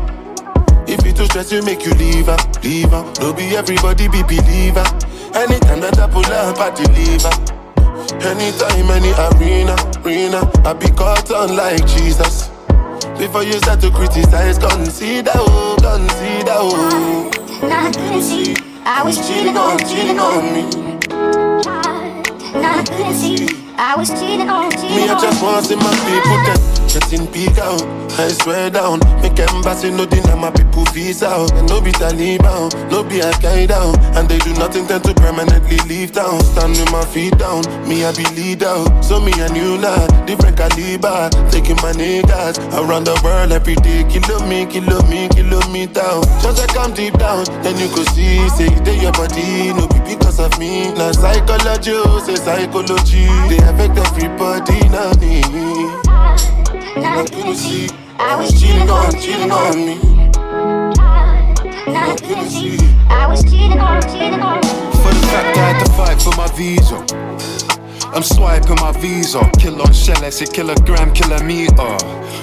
If 0.87 1.05
you 1.05 1.13
too 1.13 1.25
stress, 1.25 1.51
you 1.51 1.61
make 1.63 1.85
you 1.85 1.93
leave 1.93 2.27
her, 2.27 2.37
leave 2.63 2.91
her. 2.91 3.03
No 3.19 3.33
be 3.33 3.55
everybody 3.55 4.07
be 4.09 4.21
believer. 4.23 4.83
Anytime 5.31 5.79
that 5.79 5.99
I 5.99 6.07
pull 6.11 6.27
up, 6.27 6.59
I 6.59 6.71
deliver. 6.75 7.31
Anytime, 8.19 8.91
any 8.91 9.11
arena, 9.27 9.75
arena, 10.03 10.43
I 10.67 10.73
be 10.73 10.89
caught 10.91 11.31
on 11.31 11.55
like 11.55 11.85
Jesus. 11.87 12.49
Before 13.17 13.43
you 13.43 13.53
start 13.63 13.79
to 13.81 13.91
criticize, 13.91 14.57
consider, 14.57 15.31
oh, 15.35 15.77
consider, 15.79 16.57
oh. 16.57 17.31
I 17.63 17.91
couldn't 17.91 18.21
see. 18.21 18.55
I 18.83 19.03
was 19.03 19.17
cheating 19.27 19.57
on, 19.57 19.79
cheating 19.79 20.19
on 20.19 20.43
me. 20.53 20.63
I 22.59 22.83
couldn't 22.83 23.13
see. 23.15 23.47
I 23.77 23.95
was 23.95 24.09
cheating 24.09 24.49
on, 24.49 24.69
Me, 24.69 24.75
cheating 24.75 25.09
I 25.09 25.19
just 25.21 25.41
want 25.43 25.63
to 25.63 25.69
see 25.69 25.75
my 25.75 25.93
people 26.03 26.37
get 26.43 26.76
getting 26.87 27.25
big 27.31 27.57
out. 27.59 27.81
I 28.17 28.29
swear 28.29 28.69
down, 28.69 28.99
make 29.21 29.37
embassy 29.39 29.91
no 29.91 30.05
deny 30.05 30.35
my 30.35 30.51
people 30.51 30.85
visa 30.93 31.27
out. 31.27 31.51
And 31.53 31.67
no 31.69 31.81
be 31.81 31.91
Taliban, 31.91 32.71
no 32.89 33.03
be 33.03 33.21
Al 33.21 33.33
Qaeda, 33.33 33.95
and 34.17 34.27
they 34.27 34.39
do 34.39 34.53
nothing 34.53 34.87
tend 34.87 35.03
to 35.03 35.13
permanently 35.13 35.77
leave 35.87 36.13
town. 36.13 36.39
Stand 36.41 36.71
with 36.77 36.91
my 36.91 37.05
feet 37.05 37.37
down, 37.37 37.61
me 37.87 38.05
I 38.05 38.11
be 38.15 38.25
lead 38.35 38.63
out. 38.63 39.01
So 39.03 39.19
me 39.19 39.31
and 39.37 39.55
you 39.55 39.77
now, 39.77 40.07
different 40.25 40.57
caliber, 40.57 41.29
taking 41.51 41.77
my 41.77 41.91
niggas 41.93 42.57
around 42.73 43.05
the 43.05 43.19
world 43.23 43.51
every 43.51 43.75
day. 43.75 44.03
Kilo 44.09 44.39
me, 44.47 44.65
kilo 44.65 45.01
me, 45.07 45.27
kilo 45.29 45.61
me 45.69 45.85
down. 45.87 46.23
Just 46.41 46.57
like 46.57 46.77
I'm 46.77 46.93
deep 46.93 47.13
down, 47.17 47.45
then 47.63 47.77
you 47.77 47.89
could 47.93 48.07
see, 48.09 48.47
say 48.49 48.69
they 48.81 48.99
your 48.99 49.11
body, 49.11 49.73
no 49.73 49.87
be 49.87 49.99
because 50.15 50.39
of 50.39 50.57
me. 50.57 50.91
Now 50.93 51.11
psychology, 51.11 51.91
oh, 51.93 52.19
say 52.25 52.35
psychology, 52.35 53.27
they 53.49 53.59
affect 53.61 53.97
everybody 53.97 54.79
now. 54.89 55.11
Me. 55.17 56.06
I 57.17 57.25
couldn't 57.25 57.55
see, 57.55 57.89
I 58.19 58.35
was 58.35 58.51
cheating 58.51 58.81
cheating 58.81 58.91
on, 58.91 59.11
cheating 59.13 59.51
on 59.51 59.75
me. 59.75 59.97
I 63.09 63.25
was 63.27 63.43
cheating 63.43 63.79
on, 63.79 64.01
cheating 64.03 64.39
on. 64.39 64.61
me. 64.61 64.67
For 65.01 65.09
the 65.09 65.25
fact 65.25 65.57
I 65.57 65.73
had 65.73 65.83
to 65.83 65.91
fight 65.93 66.21
for 66.21 66.35
my 66.37 66.47
visa. 66.55 67.26
I'm 68.17 68.23
swiping 68.23 68.77
my 68.77 68.91
visa. 68.93 69.47
Kill 69.59 69.79
on 69.79 69.93
shell, 69.93 70.25
I 70.25 70.31
say 70.31 70.47
kilogram, 70.47 71.13
kilometer. 71.13 71.75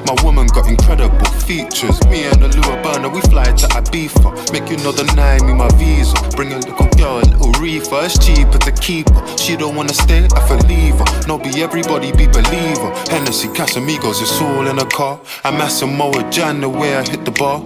My 0.07 0.15
woman 0.23 0.47
got 0.47 0.69
incredible 0.69 1.27
features. 1.43 1.99
Me 2.07 2.27
and 2.27 2.37
Oluwaburna, 2.37 3.13
we 3.13 3.21
fly 3.23 3.47
to 3.47 3.67
Ibiza. 3.67 4.53
Make 4.53 4.71
you 4.71 4.77
know 4.85 4.93
the 4.93 5.03
nine, 5.17 5.45
me 5.45 5.53
my 5.53 5.67
visa. 5.75 6.15
Bring 6.37 6.53
a 6.53 6.59
little 6.59 6.87
girl, 6.97 7.19
a 7.19 7.27
little 7.27 7.51
reefer. 7.61 8.05
It's 8.05 8.25
cheaper 8.25 8.59
to 8.59 8.71
keep 8.71 9.09
her. 9.11 9.37
She 9.37 9.57
don't 9.57 9.75
wanna 9.75 9.95
stay, 9.95 10.29
I 10.37 10.47
feel 10.47 10.59
leave 10.69 10.95
her. 10.95 11.27
No, 11.27 11.39
be 11.39 11.61
everybody 11.61 12.13
be 12.13 12.29
believer. 12.29 12.95
Hennessy, 13.11 13.49
Casamigos, 13.49 14.23
it's 14.23 14.41
all 14.41 14.69
in 14.69 14.79
a 14.79 14.87
car. 14.87 15.19
I'm 15.43 15.59
Massimo 15.59 16.13
Jan 16.31 16.61
the 16.61 16.69
way 16.69 16.95
I 16.97 17.03
hit 17.03 17.25
the 17.25 17.33
bar. 17.33 17.65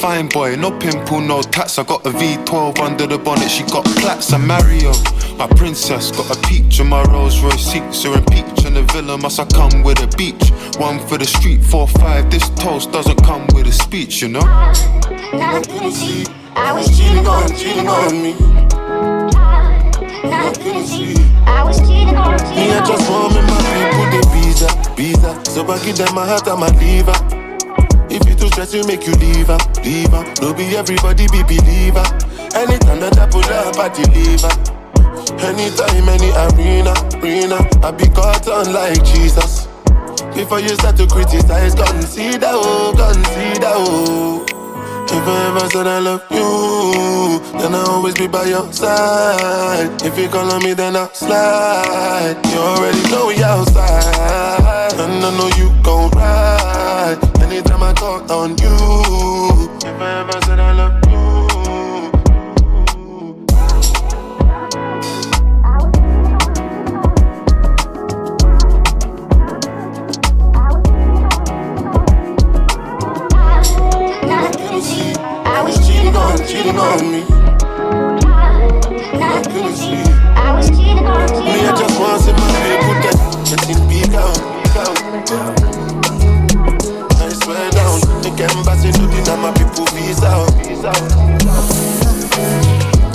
Fine 0.00 0.28
boy, 0.28 0.56
no 0.56 0.70
pimple, 0.78 1.20
no 1.20 1.42
tats. 1.42 1.78
I 1.78 1.82
got 1.84 2.06
a 2.06 2.10
V12 2.10 2.78
under 2.78 3.06
the 3.06 3.18
bonnet. 3.18 3.50
She 3.50 3.62
got 3.64 3.84
plaits. 3.84 4.32
I'm 4.32 4.46
Mario, 4.46 4.92
my 5.36 5.46
princess. 5.56 6.10
Got 6.10 6.30
a 6.36 6.40
peach 6.46 6.78
in 6.80 6.86
my 6.88 7.02
Rolls 7.04 7.40
Royce 7.40 7.64
seats. 7.72 8.02
Her 8.04 8.14
and 8.14 8.26
peach 8.28 8.64
in 8.64 8.74
the 8.74 8.82
villa. 8.92 9.18
Must 9.18 9.40
I 9.40 9.44
come 9.46 9.82
with 9.82 10.00
a 10.02 10.06
beach? 10.16 10.50
One 10.78 10.98
for 11.08 11.18
the 11.18 11.24
street, 11.24 11.62
four 11.64 11.88
five. 11.88 12.30
This 12.30 12.48
toast 12.50 12.92
doesn't 12.92 13.22
come 13.24 13.46
with 13.54 13.66
a 13.66 13.72
speech, 13.72 14.22
you 14.22 14.28
know. 14.28 14.42
I 14.44 14.72
was 16.72 16.86
cheating 16.96 17.26
on, 17.26 17.48
cheating 17.56 17.88
on 17.88 18.22
me. 18.22 18.34
I 21.48 21.62
was 21.64 21.78
cheating 21.80 22.16
on, 22.16 22.32
Me, 22.32 22.38
cheating 22.38 22.72
I 22.72 22.78
on. 22.78 22.86
just 22.86 23.10
want 23.10 23.34
me 23.34 23.40
my 23.42 23.60
people, 23.72 24.06
they 24.10 24.22
visa, 24.40 24.68
visa. 24.96 25.30
So 25.50 25.66
I 25.66 25.78
give 25.84 25.96
them 25.96 26.14
my 26.14 26.24
heart 26.26 26.46
and 26.46 26.60
my 26.60 26.68
liver. 26.68 27.45
If 28.08 28.28
you 28.28 28.34
too 28.34 28.48
stress, 28.48 28.72
you 28.74 28.84
make 28.86 29.06
you 29.06 29.14
leave 29.14 29.48
her, 29.48 29.58
leave 29.84 30.10
her. 30.10 30.24
No 30.40 30.54
be 30.54 30.76
everybody 30.76 31.26
be 31.28 31.42
believer. 31.42 32.06
Anytime 32.54 33.00
that 33.00 33.18
I 33.18 33.26
pull 33.28 33.44
up, 33.44 33.76
I 33.76 33.88
deliver. 33.88 34.52
Anytime, 35.42 36.08
any 36.08 36.30
arena, 36.32 36.94
arena, 37.18 37.58
I 37.84 37.90
be 37.90 38.08
caught 38.08 38.48
on 38.48 38.72
like 38.72 39.04
Jesus. 39.04 39.66
Before 40.34 40.60
you 40.60 40.70
start 40.70 40.96
to 40.98 41.06
criticize, 41.06 41.74
consider, 41.74 42.48
oh, 42.50 42.92
consider, 42.96 43.72
oh. 43.74 44.44
If 45.08 45.26
I 45.26 45.46
ever 45.48 45.68
said 45.70 45.86
I 45.86 45.98
love 45.98 46.24
you, 46.30 47.40
then 47.58 47.74
I'll 47.74 47.90
always 47.90 48.14
be 48.14 48.26
by 48.26 48.44
your 48.44 48.70
side. 48.72 50.02
If 50.02 50.18
you 50.18 50.28
call 50.28 50.50
on 50.50 50.62
me, 50.62 50.74
then 50.74 50.96
I'll 50.96 51.12
slide. 51.14 52.40
You 52.52 52.58
already 52.58 53.02
know 53.10 53.26
we 53.28 53.42
outside, 53.42 54.92
and 54.94 55.24
I 55.24 55.30
know 55.36 55.50
you 55.56 55.70
gon' 55.82 56.10
ride. 56.10 56.65
Anytime 57.56 57.82
I 57.84 57.94
call 57.94 58.30
on 58.30 58.50
you, 58.58 58.68
if 59.78 59.98
I 59.98 60.20
ever 60.20 60.40
said 60.44 60.60
I 60.60 60.72
love 60.72 60.92
you. 61.08 61.16
I 75.46 75.62
was 75.62 75.76
cheating 75.88 76.14
on, 76.14 76.36
cheating 76.46 76.76
on 76.76 77.10
me. 77.10 77.24
I 79.18 80.52
was 80.54 80.68
cheating 80.68 81.06
on, 81.06 81.30
Me, 81.42 81.64
I 81.64 81.72
just 81.74 81.98
want 81.98 82.20
to 82.20 82.26
see 82.26 82.32
my 82.36 82.48
people 82.68 82.96
get, 83.00 83.16
get 83.48 83.70
it 83.70 83.80
big 83.88 84.14
out, 84.14 84.36
big 84.62 85.32
out. 85.32 85.75
I 87.46 87.48
swear 87.48 87.70
down, 87.70 88.00
think 88.24 88.40
embassy 88.40 88.90
looking 88.98 89.22
at 89.22 89.38
my 89.38 89.52
people 89.54 89.86
visa 89.94 90.26
out, 90.26 90.50
visa 90.66 90.88
out. 90.88 90.94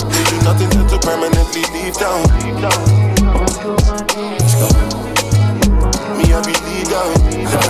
They 0.08 0.24
do 0.24 0.36
nothing 0.40 0.70
to, 0.72 0.88
to 0.88 0.96
permanently 1.04 1.60
leave 1.76 1.92
town, 1.92 2.24
leave 2.40 2.56
town. 2.56 2.80
Me, 6.16 6.32
I 6.32 6.40
be 6.48 6.56
legal, 6.64 7.12
legal. 7.28 7.60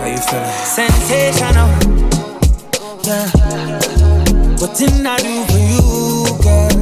How 0.00 0.08
you 0.08 0.16
feeling? 0.24 0.48
Sensational. 0.64 1.68
Yeah. 3.04 3.28
What 4.56 4.72
didn't 4.78 5.06
I 5.06 5.18
do 5.18 5.44
for 5.44 5.60
you, 5.60 6.24
girl? 6.40 6.72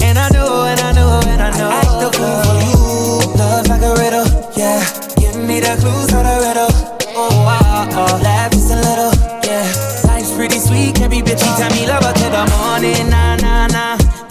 And 0.00 0.16
I 0.16 0.30
know, 0.30 0.64
and 0.64 0.80
I 0.80 0.92
know, 0.92 1.20
and 1.26 1.42
I 1.42 1.50
know. 1.58 1.68
I 1.68 1.84
act 1.84 2.00
the 2.00 2.08
fool 2.16 2.32
for 2.48 2.56
you. 2.64 2.80
Love 3.36 3.68
like 3.68 3.82
a 3.82 3.92
riddle, 4.00 4.24
yeah. 4.56 4.80
Give 5.20 5.36
me 5.36 5.60
the 5.60 5.76
clues 5.76 6.08
for 6.10 6.22
the 6.24 6.37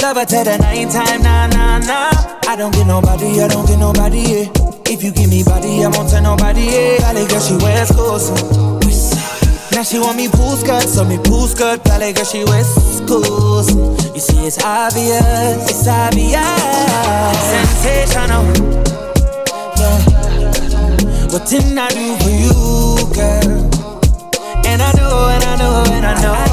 Love 0.07 0.15
her 0.15 0.25
to 0.25 0.43
the 0.45 0.57
nighttime, 0.59 1.21
nah, 1.21 1.47
nah, 1.47 1.79
nah. 1.79 2.11
I 2.47 2.55
don't 2.55 2.71
get 2.73 2.87
nobody, 2.87 3.41
I 3.41 3.47
don't 3.49 3.67
get 3.67 3.77
nobody, 3.77 4.19
yeah. 4.19 4.47
If 4.87 5.03
you 5.03 5.11
give 5.11 5.29
me 5.29 5.43
body, 5.43 5.83
I 5.83 5.89
won't 5.89 6.09
tell 6.09 6.23
nobody, 6.23 6.61
yeah. 6.61 7.03
Valley 7.03 7.27
girl, 7.27 7.41
she 7.41 7.57
wears 7.59 7.91
clothes. 7.91 8.31
Now 9.75 9.83
she 9.83 9.99
want 9.99 10.15
me 10.15 10.29
pool 10.29 10.55
skirt, 10.55 10.87
so 10.87 11.03
me 11.03 11.17
pool 11.17 11.45
skirt, 11.47 11.83
valley 11.83 12.13
girl, 12.13 12.23
she 12.23 12.45
wears 12.45 12.71
schools. 12.71 13.75
You 14.15 14.21
see, 14.23 14.47
it's 14.47 14.63
obvious, 14.63 15.67
it's 15.67 15.85
obvious. 15.85 16.39
Sensational. 17.51 18.47
Yeah. 19.75 21.35
What 21.35 21.43
didn't 21.51 21.77
I 21.77 21.89
do 21.91 22.15
for 22.23 22.31
you, 22.31 22.55
girl? 23.11 23.59
And 24.63 24.79
I 24.81 24.89
know, 24.95 25.27
and 25.35 25.43
I 25.43 25.55
know, 25.59 25.83
and 25.91 26.05
I 26.05 26.21
know. 26.21 26.46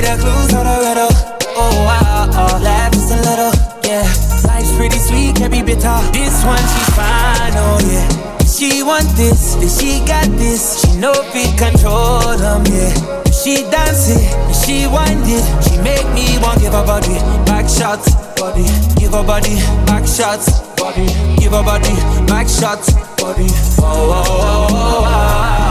The 0.00 0.16
clues 0.20 0.50
for 0.50 0.64
the 0.64 0.76
riddle. 0.82 1.12
Oh, 1.56 1.70
wow, 1.86 2.30
oh, 2.34 2.58
laugh 2.62 2.92
just 2.92 3.12
a 3.12 3.18
little, 3.22 3.52
yeah. 3.86 4.02
Life's 4.48 4.74
pretty 4.76 4.98
sweet, 4.98 5.36
can 5.36 5.50
be 5.50 5.62
bitter. 5.62 5.98
This 6.12 6.44
one, 6.44 6.58
she's 6.58 6.90
fine, 6.94 7.54
oh, 7.54 7.78
yeah. 7.86 8.08
She 8.46 8.82
want 8.82 9.06
this, 9.16 9.54
then 9.56 9.68
she 9.68 10.04
got 10.06 10.26
this. 10.38 10.80
She 10.82 10.96
know 10.98 11.14
fit 11.32 11.56
control 11.58 12.36
them, 12.38 12.62
yeah. 12.70 12.94
She 13.30 13.62
dance 13.70 14.10
it, 14.10 14.22
and 14.34 14.54
she 14.54 14.86
wind 14.86 15.22
it. 15.26 15.44
She 15.66 15.76
make 15.82 16.06
me 16.14 16.38
want 16.38 16.60
give 16.60 16.72
her 16.72 16.86
body 16.86 17.18
back 17.46 17.68
shots, 17.68 18.14
body. 18.38 18.64
Give 18.96 19.12
her 19.12 19.24
body 19.24 19.56
back 19.86 20.06
shots, 20.06 20.60
body. 20.78 21.06
Give 21.38 21.52
her 21.52 21.62
body 21.62 21.94
back 22.26 22.48
shots, 22.48 22.92
body. 23.18 23.46
Oh, 23.78 23.82
oh, 23.82 24.24
oh, 24.26 24.68
oh, 24.70 25.02
oh. 25.02 25.02
Back 25.02 25.63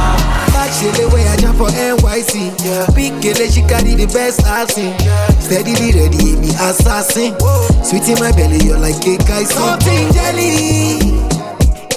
she 0.74 0.90
the 0.98 1.06
way 1.14 1.28
I 1.28 1.36
jump 1.38 1.58
for 1.58 1.70
NYC. 1.70 2.50
Big 2.96 3.14
girl, 3.22 3.40
she 3.50 3.62
carry 3.62 3.94
the 3.96 4.08
best 4.12 4.44
I've 4.46 4.70
seen. 4.72 4.94
Steadily 5.40 5.94
ready, 5.94 6.36
me 6.42 6.50
assassin. 6.58 7.38
Sweet 7.86 8.10
in 8.10 8.18
my 8.20 8.32
belly, 8.34 8.58
you're 8.66 8.78
like 8.80 9.00
cake 9.02 9.22
I 9.30 9.44
see. 9.44 9.54
Something 9.54 10.10
jelly, 10.12 10.98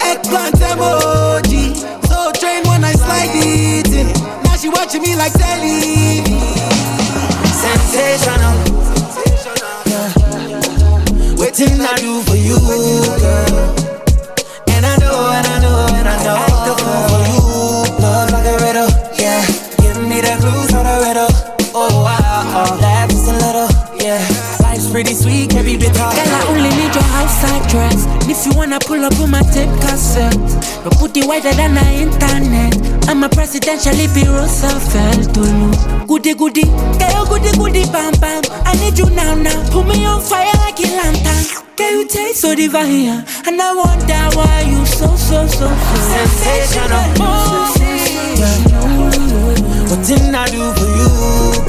eggplant 0.04 0.60
emoji. 0.60 1.72
So 2.08 2.32
train 2.36 2.62
when 2.68 2.84
I 2.84 2.92
slide 2.92 3.32
it 3.32 3.88
in. 3.92 4.12
Now 4.44 4.56
she 4.56 4.68
watching 4.68 5.02
me 5.02 5.16
like 5.16 5.32
telly. 5.32 6.20
sensational. 7.56 8.56
Yeah. 9.88 10.12
Waiting 11.40 11.80
I 11.80 11.96
do 11.96 12.20
for 12.22 12.36
you, 12.36 12.58
girl. 13.24 13.74
And 14.68 14.84
I 14.84 14.96
know, 14.98 15.32
and 15.32 15.46
I 15.46 15.60
know, 15.62 15.86
and 15.96 16.08
I 16.08 16.24
know. 16.24 16.36
I 16.36 16.68
the 16.68 16.74
fool 16.76 17.08
for 17.08 17.40
you. 17.40 17.45
Clues 21.16 21.32
for 21.32 21.56
the 21.56 21.56
riddle. 21.56 21.72
Oh, 21.78 22.04
wow, 22.04 22.76
laugh 22.80 23.10
just 23.10 23.28
a 23.28 23.32
little, 23.32 23.68
yeah. 24.00 24.20
Life's 24.60 24.90
pretty 24.90 25.14
sweet, 25.14 25.50
can 25.50 25.64
be 25.64 25.76
bitter. 25.76 25.92
Girl, 25.92 26.32
I 26.32 26.44
only 26.48 26.70
need 26.70 26.94
your 26.94 27.04
outside 27.16 27.68
dress. 27.68 28.06
And 28.06 28.30
if 28.30 28.46
you 28.46 28.52
wanna 28.56 28.78
pull 28.80 29.04
up 29.04 29.18
on 29.20 29.30
my 29.30 29.42
tape 29.52 29.72
cassette, 29.80 30.34
your 30.84 30.92
booty 30.98 31.26
wider 31.26 31.52
than 31.52 31.74
the 31.74 31.86
internet. 32.04 32.76
I'm 33.08 33.22
a 33.22 33.28
presidential 33.28 33.92
be 34.14 34.24
Roosevelt 34.24 35.34
Tulu. 35.34 36.06
Goody 36.06 36.34
goody, 36.34 36.64
girl, 36.64 37.26
goody 37.28 37.52
goody, 37.56 37.84
bam 37.92 38.12
bam. 38.20 38.42
I 38.64 38.74
need 38.80 38.98
you 38.98 39.10
now 39.10 39.34
now. 39.34 39.70
Put 39.70 39.86
me 39.86 40.06
on 40.06 40.20
fire 40.20 40.52
like 40.64 40.80
a 40.80 40.88
lantern. 40.96 41.44
Girl, 41.76 41.90
you 41.90 42.08
taste 42.08 42.40
so 42.40 42.54
divine, 42.54 43.24
and 43.46 43.60
I 43.60 43.74
wonder 43.74 44.36
why 44.36 44.64
you 44.64 44.84
so 44.86 45.14
so 45.14 45.46
so 45.46 45.68
so 45.68 45.68
Sensational. 46.08 47.56
What 49.88 50.02
didn't 50.04 50.34
I 50.34 50.46
do 50.46 50.72
for 50.74 50.88
you, 50.98 51.08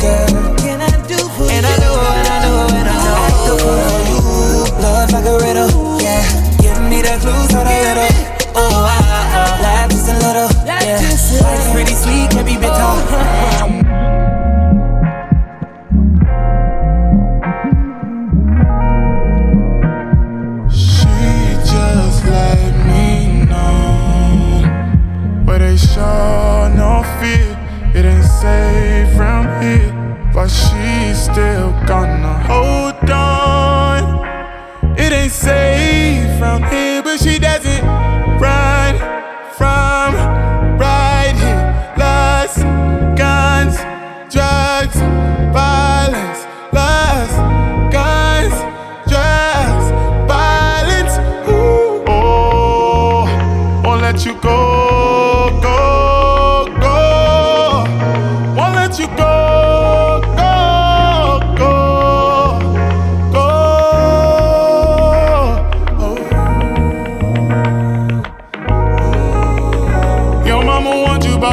girl? 0.02 0.56
Can 0.58 0.82
I 0.82 0.90
do 1.08 1.18
for 1.18 1.44
you? 1.44 1.50
And 1.52 1.66
I 1.66 1.78
know, 1.78 1.94
and 2.18 2.28
I 2.28 2.40
know, 2.44 2.68
and 2.74 2.90
I 2.90 2.98
know. 2.98 3.14
I 3.14 3.30
act 3.30 3.46
the 3.46 3.54
fool 3.62 3.78
for 3.88 4.02
you. 4.10 4.20
Love 4.82 5.12
like 5.14 5.26
a 5.26 5.38
riddle, 5.38 6.02
yeah. 6.02 6.26
Give 6.58 6.82
me 6.90 7.02
the 7.02 7.16
clues 7.22 7.52
for 7.54 7.62
the 7.62 7.78
riddle. 7.86 8.10
Oh, 8.56 8.72
ah, 8.74 9.38
ah, 9.38 9.60
laugh 9.62 9.92
just 9.92 10.10
a 10.10 10.14
little, 10.18 10.50
yeah. 10.66 10.98
Life's 11.44 11.70
pretty 11.72 11.94
sweet, 11.94 12.32
can 12.32 12.44
be 12.44 12.58
bitter. 12.58 12.96
She 20.74 21.06
just 21.72 22.26
let 22.26 22.74
me 22.88 23.46
know 23.46 24.66
where 25.46 25.60
they 25.60 25.78
show 25.78 26.37
she's 30.50 31.24
still 31.24 31.72
gonna 31.86 32.34
hold 32.46 33.10
on. 33.10 34.26
It 34.98 35.12
ain't 35.12 35.32
safe 35.32 36.40
from 36.40 36.64
here, 36.64 37.04
but 37.04 37.20
she 37.20 37.40
does. 37.40 37.57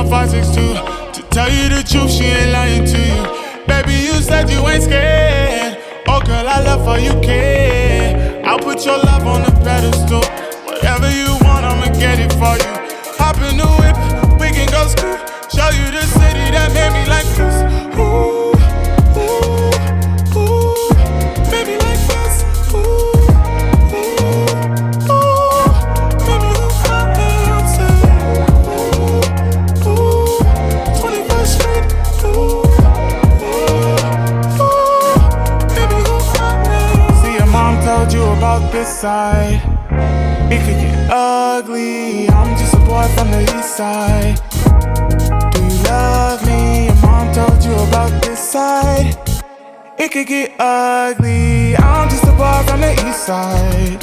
562. 0.08 1.12
To 1.14 1.28
tell 1.30 1.50
you 1.50 1.68
the 1.68 1.82
truth, 1.82 2.10
she 2.10 2.24
ain't 2.24 2.52
lying 2.52 2.84
to 2.84 2.98
you. 2.98 3.22
Baby, 3.66 3.94
you 4.06 4.14
said 4.22 4.50
you 4.50 4.60
ain't 4.68 4.82
scared. 4.82 5.78
Oh, 6.06 6.20
girl, 6.20 6.46
I 6.46 6.60
love 6.62 6.84
how 6.84 6.96
you 6.96 7.12
care. 7.20 8.42
I'll 8.44 8.58
put 8.58 8.84
your 8.84 8.98
love 8.98 9.26
on 9.26 9.42
the 9.42 9.52
pedestal. 9.64 10.24
Whatever 10.66 11.10
you 11.10 11.32
want, 11.44 11.64
I'ma 11.64 11.88
get 11.98 12.18
it 12.20 12.32
for 12.34 12.54
you. 12.60 12.72
Hop 13.18 13.36
in 13.48 13.56
the 13.56 13.68
whip, 13.80 13.96
we 14.40 14.50
can 14.52 14.68
go 14.70 14.86
screw. 14.86 15.16
Show 15.48 15.70
you 15.70 15.90
the 15.90 16.02
city 16.02 16.50
that 16.52 16.72
made 16.74 16.92
me 16.92 17.08
like 17.08 17.26
side. 39.04 39.60
It 40.50 40.60
could 40.64 40.80
get 40.80 41.10
ugly. 41.10 42.26
I'm 42.30 42.56
just 42.56 42.72
a 42.72 42.78
boy 42.88 43.06
from 43.14 43.30
the 43.32 43.42
east 43.42 43.76
side. 43.76 44.40
Do 45.52 45.60
you 45.62 45.76
love 45.92 46.40
me? 46.46 46.86
Your 46.86 46.94
mom 47.04 47.26
told 47.34 47.62
you 47.62 47.74
about 47.88 48.12
this 48.22 48.40
side. 48.40 49.14
It 49.98 50.10
could 50.10 50.26
get 50.26 50.54
ugly. 50.58 51.76
I'm 51.76 52.08
just 52.08 52.24
a 52.24 52.32
boy 52.32 52.60
from 52.66 52.80
the 52.80 52.92
east 53.06 53.26
side. 53.26 53.98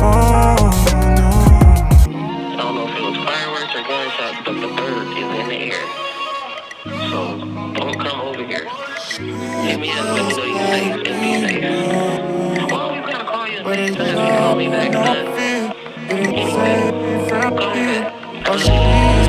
Oh 0.00 0.56
no. 1.20 1.32
I 2.08 2.56
don't 2.56 2.74
know 2.76 2.88
if 2.88 2.96
it 2.96 3.02
was 3.08 3.18
fireworks 3.28 3.74
or 3.78 3.84
gunshots, 3.90 4.38
but 4.46 4.56
the 4.64 4.70
bird 4.78 5.06
is 5.20 5.30
in 5.40 5.46
the 5.52 5.58
air. 5.68 5.84
So 7.10 7.18
don't 7.76 7.98
come 8.00 8.20
over 8.22 8.42
here. 8.42 8.66
Give 9.66 9.80
me 9.80 9.90
a 9.90 10.02
Let 10.02 11.20
me 11.20 11.40
know 11.40 11.52
you're 11.52 11.80
be 11.84 12.00
safe 12.00 12.25
change, 13.86 13.98
but 13.98 14.08
you 14.08 14.14
call 14.14 14.56
me 14.56 14.68
back. 14.68 14.94
Anyway, 16.08 16.90
go 18.44 18.52
ahead. 18.52 19.25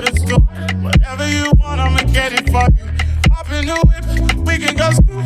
let 0.00 0.12
us 0.12 0.18
go. 0.30 0.36
Whatever 0.82 1.26
you 1.26 1.50
want, 1.58 1.80
I'ma 1.80 2.02
get 2.12 2.32
it 2.34 2.50
for 2.50 2.66
you. 2.76 2.86
Hop 3.32 3.50
in 3.50 3.64
the 3.64 3.76
whip, 3.88 4.46
we 4.46 4.58
can 4.58 4.76
go 4.76 4.90
school. 4.90 5.25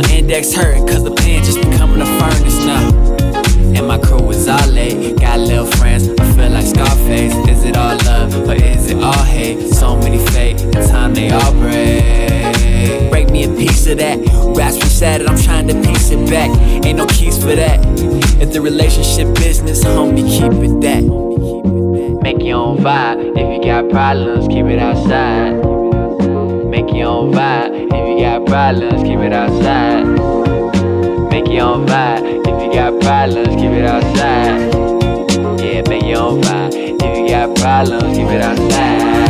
My 0.00 0.08
index 0.12 0.54
hurting, 0.54 0.86
cause 0.86 1.04
the 1.04 1.10
pen 1.10 1.44
just 1.44 1.60
becoming 1.60 2.00
a 2.00 2.06
furnace 2.18 2.64
now. 2.64 2.88
And 3.76 3.86
my 3.86 3.98
crew 3.98 4.30
is 4.30 4.48
all 4.48 4.66
late. 4.68 5.20
Got 5.20 5.40
little 5.40 5.66
friends, 5.66 6.08
I 6.08 6.32
feel 6.32 6.48
like 6.48 6.64
Scarface. 6.64 7.34
Is 7.50 7.64
it 7.66 7.76
all 7.76 7.98
love 8.06 8.34
or 8.48 8.54
is 8.54 8.90
it 8.90 8.96
all 9.02 9.24
hate? 9.24 9.68
So 9.68 9.98
many 9.98 10.16
fake, 10.28 10.58
in 10.58 10.72
time 10.88 11.12
they 11.12 11.28
all 11.30 11.52
break. 11.52 13.10
Break 13.10 13.28
me 13.28 13.44
a 13.44 13.48
piece 13.48 13.86
of 13.88 13.98
that. 13.98 14.16
Raps 14.56 14.78
been 14.78 14.88
shattered, 14.88 15.28
I'm 15.28 15.36
trying 15.36 15.68
to 15.68 15.74
piece 15.74 16.10
it 16.10 16.30
back. 16.30 16.48
Ain't 16.86 16.96
no 16.96 17.04
keys 17.04 17.36
for 17.36 17.54
that. 17.54 17.80
If 18.40 18.54
the 18.54 18.62
relationship 18.62 19.34
business, 19.34 19.84
homie, 19.84 20.26
keep 20.26 20.50
it 20.64 20.80
that. 20.80 22.22
Make 22.22 22.42
your 22.42 22.56
own 22.56 22.78
vibe. 22.78 23.36
If 23.36 23.58
you 23.58 23.70
got 23.70 23.90
problems, 23.90 24.48
keep 24.48 24.64
it 24.64 24.78
outside. 24.78 25.56
Make 26.70 26.90
your 26.94 27.08
own 27.08 27.34
vibe. 27.34 27.79
If 27.92 28.08
you 28.08 28.20
got 28.20 28.46
problems, 28.46 29.02
keep 29.02 29.18
it 29.18 29.32
outside. 29.32 30.06
Make 31.30 31.48
your 31.48 31.62
own 31.62 31.86
vibe. 31.86 32.46
If 32.46 32.62
you 32.62 32.72
got 32.72 33.00
problems, 33.00 33.48
keep 33.48 33.72
it 33.72 33.84
outside. 33.84 34.72
Yeah, 35.60 35.82
make 35.88 36.04
your 36.04 36.18
own 36.18 36.42
vibe. 36.42 36.72
If 36.74 37.18
you 37.18 37.28
got 37.28 37.56
problems, 37.56 38.16
keep 38.16 38.28
it 38.28 38.42
outside. 38.42 39.29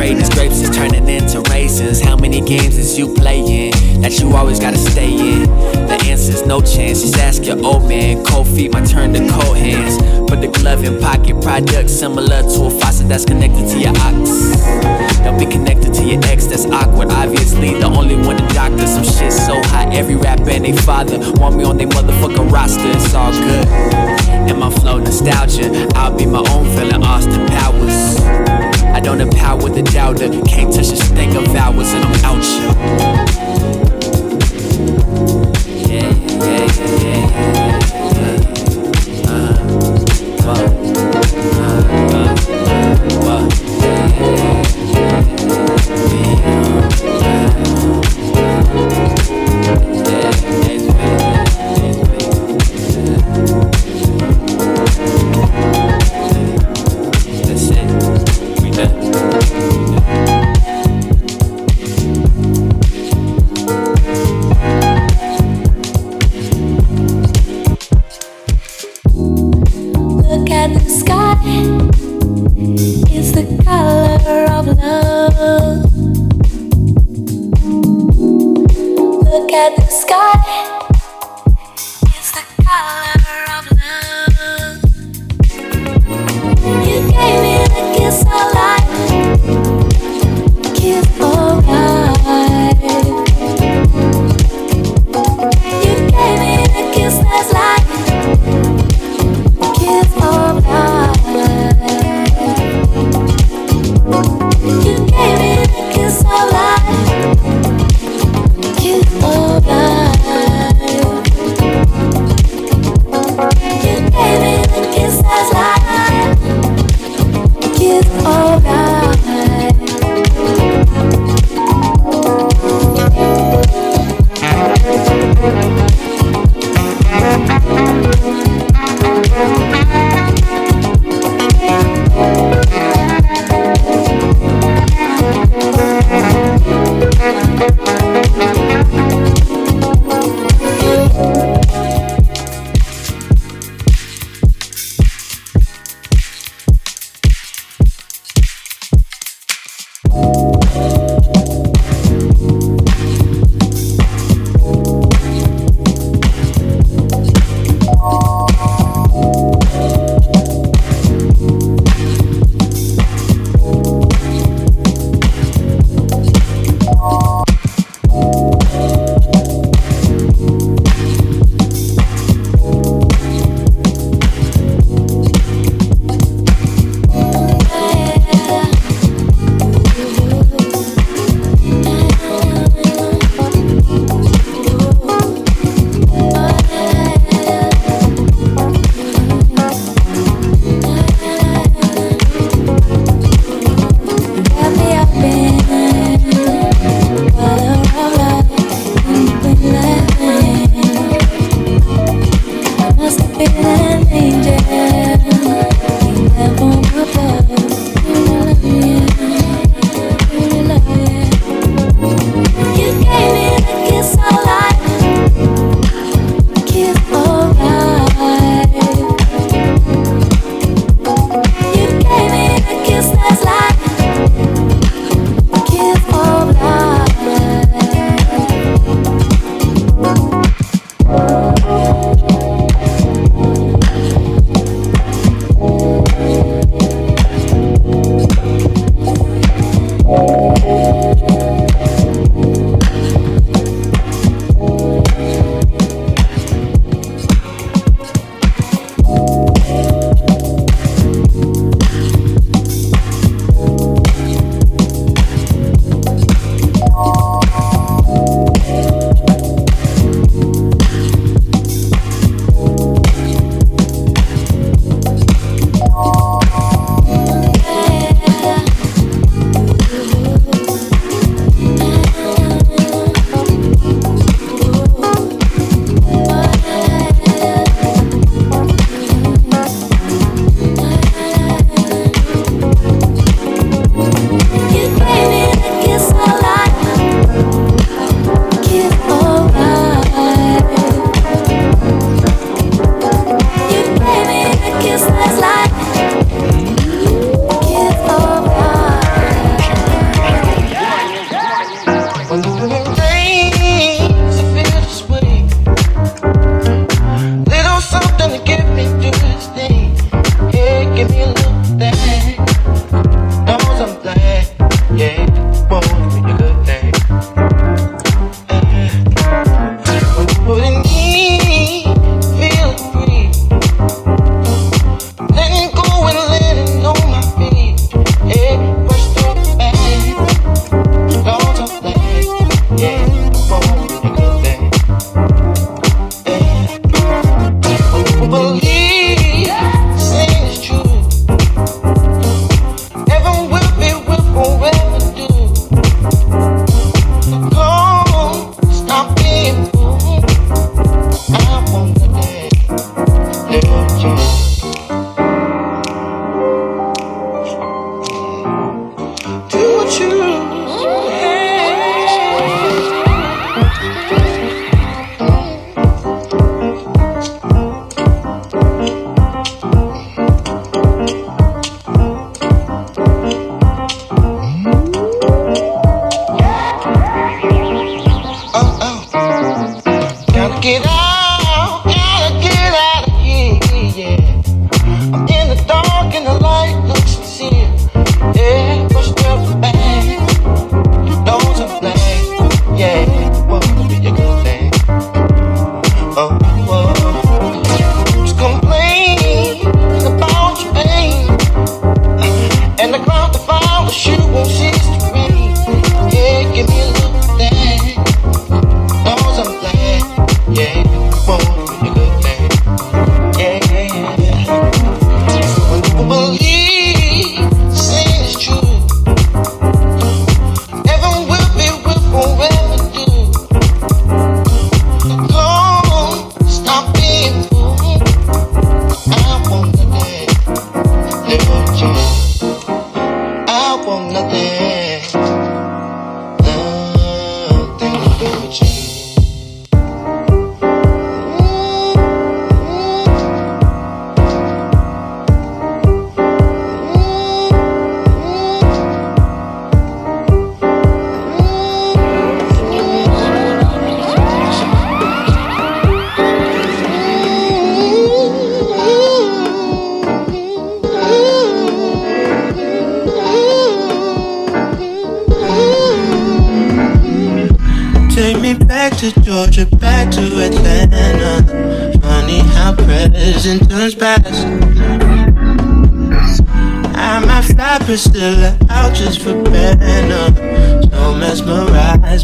Grapes 0.00 0.62
is 0.62 0.74
turning 0.74 1.06
into 1.10 1.42
raisins. 1.50 2.00
How 2.00 2.16
many 2.16 2.40
games 2.40 2.78
is 2.78 2.98
you 2.98 3.14
playing 3.16 3.72
that 4.00 4.18
you 4.18 4.34
always 4.34 4.58
gotta 4.58 4.78
stay 4.78 5.12
in? 5.12 5.42
The 5.42 6.02
answer's 6.06 6.46
no 6.46 6.62
chance. 6.62 7.02
Just 7.02 7.18
ask 7.18 7.44
your 7.44 7.62
old 7.62 7.86
man. 7.86 8.24
Cold 8.24 8.48
feet, 8.48 8.72
my 8.72 8.82
turn 8.82 9.12
to 9.12 9.18
cold 9.28 9.58
hands. 9.58 9.98
Put 10.26 10.40
the 10.40 10.48
glove 10.48 10.84
in 10.84 10.98
pocket, 11.00 11.42
product 11.42 11.90
similar 11.90 12.40
to 12.40 12.64
a 12.64 12.70
faucet 12.80 13.10
that's 13.10 13.26
connected 13.26 13.68
to 13.68 13.78
your 13.78 13.92
ox. 13.98 14.56
Don't 15.20 15.38
be 15.38 15.44
connected 15.44 15.92
to 15.92 16.02
your 16.02 16.24
ex, 16.24 16.46
that's 16.46 16.64
awkward. 16.64 17.10
Obviously, 17.10 17.74
the 17.74 17.84
only 17.84 18.16
one 18.16 18.38
to 18.38 18.54
doctor. 18.54 18.86
Some 18.86 19.04
shit 19.04 19.30
so 19.30 19.60
hot, 19.68 19.92
every 19.92 20.16
rapper 20.16 20.48
and 20.48 20.64
they 20.64 20.72
father 20.72 21.18
want 21.34 21.56
me 21.56 21.64
on 21.64 21.76
their 21.76 21.88
motherfucking 21.88 22.50
roster. 22.50 22.88
It's 22.88 23.12
all 23.12 23.32
good. 23.32 23.68
And 24.48 24.58
my 24.58 24.70
flow 24.70 24.96
nostalgia, 24.96 25.88
I'll 25.94 26.16
be 26.16 26.24
my 26.24 26.42
own 26.48 26.64
villain, 26.74 26.89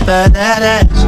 by 0.07 0.29
that 0.29 0.63
ass. 0.63 1.03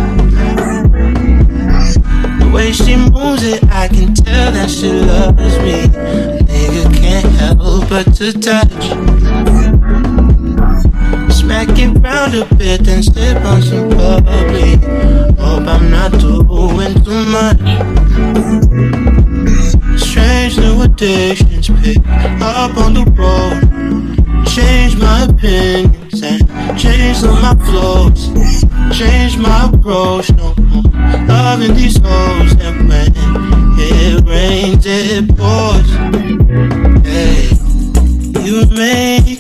The 2.40 2.50
way 2.50 2.72
she 2.72 2.96
moves 2.96 3.44
it, 3.44 3.62
I 3.70 3.86
can 3.86 4.12
tell 4.12 4.50
that 4.50 4.68
she 4.68 4.90
loves 4.90 5.56
me. 5.58 5.84
A 5.84 6.42
nigga 6.50 6.84
can't 6.96 7.30
help 7.36 7.88
but 7.88 8.12
to 8.16 8.32
touch. 8.32 8.82
Smack 11.32 11.68
it 11.78 11.96
round 12.02 12.34
a 12.34 12.44
bit 12.56 12.88
and 12.88 13.04
sip 13.04 13.40
on 13.44 13.62
some 13.62 13.88
bubbly. 13.90 14.74
Hope 15.38 15.68
I'm 15.68 15.90
not 15.92 16.10
doing 16.18 16.94
too 17.04 17.24
much. 17.30 17.60
Strange 19.96 20.58
new 20.58 20.82
addictions 20.82 21.70
pick 21.82 21.98
up 22.40 22.76
on 22.76 22.94
the 22.94 23.04
road. 23.14 24.46
Change 24.48 24.96
my 24.96 25.22
opinions 25.22 25.94
and 26.02 26.07
change 26.78 27.24
all 27.24 27.34
my 27.42 27.54
flows. 27.66 28.28
Change 28.96 29.36
my 29.38 29.70
approach, 29.72 30.30
no 30.32 30.54
more 30.56 30.82
loving 31.26 31.74
these 31.74 31.98
hoes. 31.98 32.52
And 32.60 32.88
when 32.88 33.12
it 33.78 34.24
rains, 34.24 34.84
it 34.86 35.28
pours. 35.36 35.88
Hey, 37.04 37.50
you 38.44 38.66
make 38.70 39.37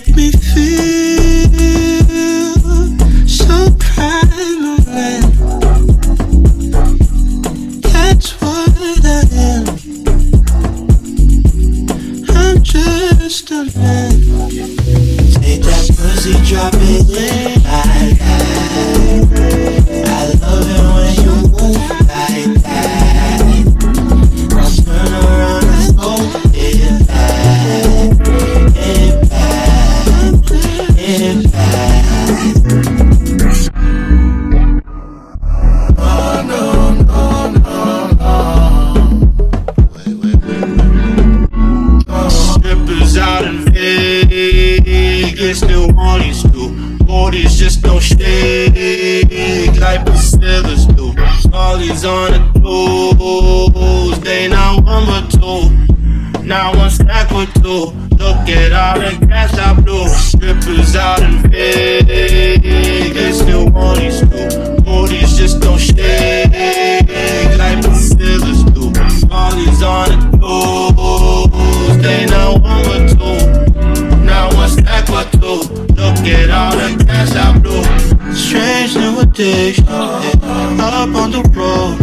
addiction, 79.38 79.86
up 79.88 81.14
on 81.14 81.30
the 81.30 81.42
road. 81.54 81.98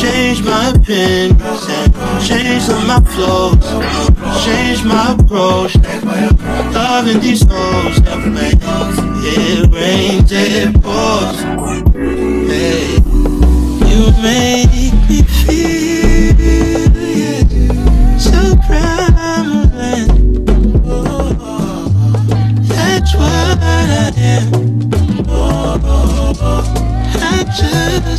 Change 0.00 0.42
my 0.44 0.68
opinions 0.68 1.96
change 2.26 2.68
all 2.68 2.80
my 2.86 3.00
flows. 3.00 3.64
Change 4.44 4.84
my 4.84 5.14
approach. 5.18 5.76
Loving 6.72 7.20
these 7.20 7.42
hoes. 7.48 7.98
It 9.28 9.72
rains, 9.72 10.32
it 10.32 10.82
pours. 10.82 11.40
Hey, 12.48 12.96
you 13.90 14.12
make 14.22 14.92
me 15.08 15.25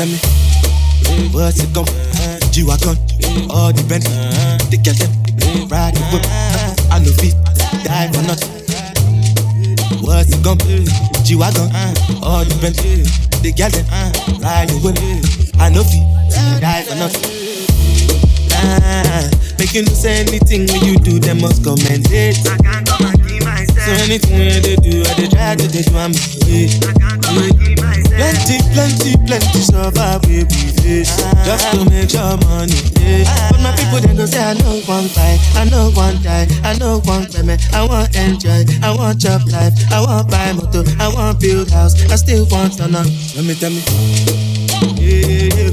Tell 0.00 0.08
me. 0.08 0.18
What's 1.32 1.60
it 1.60 1.74
come? 1.74 1.84
G-Wagon, 2.52 2.96
all 3.50 3.72
the 3.72 3.84
Bentley, 3.84 4.16
the 4.72 4.78
girl 4.80 4.96
them, 4.96 5.12
ride 5.68 5.94
the 5.94 6.00
whip. 6.10 6.24
I 6.90 6.98
know 7.04 7.12
fit, 7.20 7.36
die 7.84 8.08
for 8.08 8.22
nothing. 8.24 8.50
What's 10.00 10.32
it 10.32 10.42
come? 10.42 10.58
G-Wagon, 11.24 11.68
all 12.22 12.44
the 12.44 12.56
Bentley, 12.62 13.04
the 13.44 13.52
girl 13.52 13.68
them, 13.68 13.86
ride 14.40 14.70
you 14.70 14.80
away. 14.80 15.20
I 15.60 15.68
know 15.68 15.84
fi, 15.84 16.00
die 16.60 16.82
for 16.88 16.96
nothing. 16.96 17.28
Ah, 18.52 19.28
make 19.58 19.74
you 19.74 19.84
say 19.86 20.20
anything 20.20 20.66
when 20.68 20.84
you 20.84 20.96
do, 20.96 21.18
them 21.18 21.40
must 21.42 21.62
commend 21.62 22.08
it. 22.10 22.38
I 22.48 22.56
can't 22.56 22.88
myself. 22.88 23.09
So 23.80 23.92
anything 24.04 24.36
when 24.38 24.62
they 24.62 24.76
do, 24.76 25.02
I 25.08 25.14
they 25.14 25.28
try 25.28 25.56
to 25.56 25.66
take 25.68 25.90
my 25.92 26.08
way. 26.44 26.68
Plenty, 28.20 28.58
plenty, 28.76 29.16
plenty 29.24 29.60
survive 29.64 30.20
we 30.26 30.44
face 30.84 31.16
just 31.44 31.64
to 31.72 31.88
make 31.88 32.12
your 32.12 32.36
money. 32.44 32.76
Yeah. 33.00 33.24
But 33.50 33.60
my 33.64 33.72
people 33.76 34.00
they 34.04 34.14
go 34.14 34.26
say 34.26 34.42
I 34.42 34.52
know 34.54 34.80
one 34.84 35.08
fight, 35.08 35.40
I 35.56 35.64
know 35.70 35.90
one 35.96 36.20
die, 36.22 36.46
I 36.62 36.76
know 36.76 37.00
one 37.04 37.26
payment. 37.32 37.62
I 37.72 37.86
want 37.86 38.14
enjoy, 38.16 38.64
I 38.82 38.94
want 38.94 39.18
job 39.18 39.42
life, 39.48 39.72
I 39.90 40.00
want 40.00 40.30
buy 40.30 40.52
motor, 40.52 40.84
I 41.00 41.08
want 41.08 41.40
build 41.40 41.70
house, 41.70 41.94
I 42.10 42.16
still 42.16 42.46
want 42.50 42.74
to 42.78 42.88
know. 42.88 43.04
Tell 43.32 43.44
me, 43.44 43.54
tell 43.54 43.70
me. 43.70 43.80
Yeah, 45.00 45.48
yeah, 45.56 45.72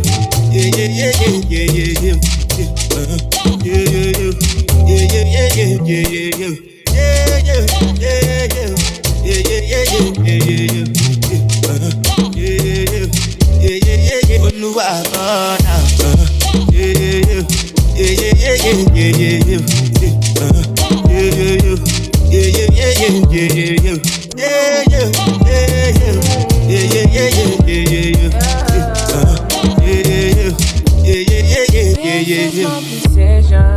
yeah, 0.54 0.72
yeah, 0.72 0.88
yeah, 0.88 1.12
yeah, 1.12 1.12
yeah, 1.20 1.44
yeah, 1.44 1.76
yeah, 1.76 2.08
yeah, 2.08 2.16
uh-huh. 2.96 3.18
yeah, 3.64 3.84
yeah, 3.84 4.32
yeah, 4.88 5.04
yeah, 5.04 5.28
yeah, 5.28 5.76
yeah, 5.84 6.08
yeah, 6.08 6.48
yeah, 6.48 6.77
Compensation 32.68 33.77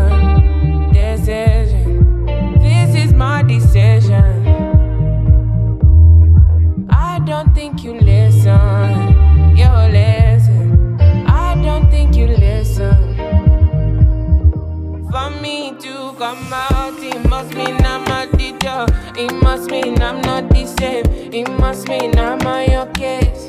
come 16.21 16.53
out, 16.53 17.03
it 17.03 17.18
must 17.31 17.55
mean 17.55 17.77
I'm 17.83 18.05
not 18.05 18.29
a 18.29 18.37
teacher. 18.37 18.85
It 19.16 19.33
must 19.43 19.71
mean 19.71 20.03
I'm 20.03 20.21
not 20.21 20.51
the 20.51 20.66
same. 20.66 21.07
It 21.33 21.49
must 21.59 21.89
mean 21.89 22.18
I'm 22.18 22.47
on 22.47 22.71
your 22.71 22.85
case. 22.93 23.47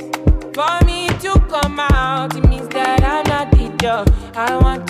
For 0.56 0.86
me 0.86 1.10
to 1.20 1.34
come 1.50 1.82
out, 1.82 2.34
it 2.34 2.48
means 2.48 2.70
that 2.70 3.04
I'm 3.04 3.28
not 3.28 3.52
the 3.52 3.76
job. 3.78 4.08
I 4.38 4.56
want 4.56 4.88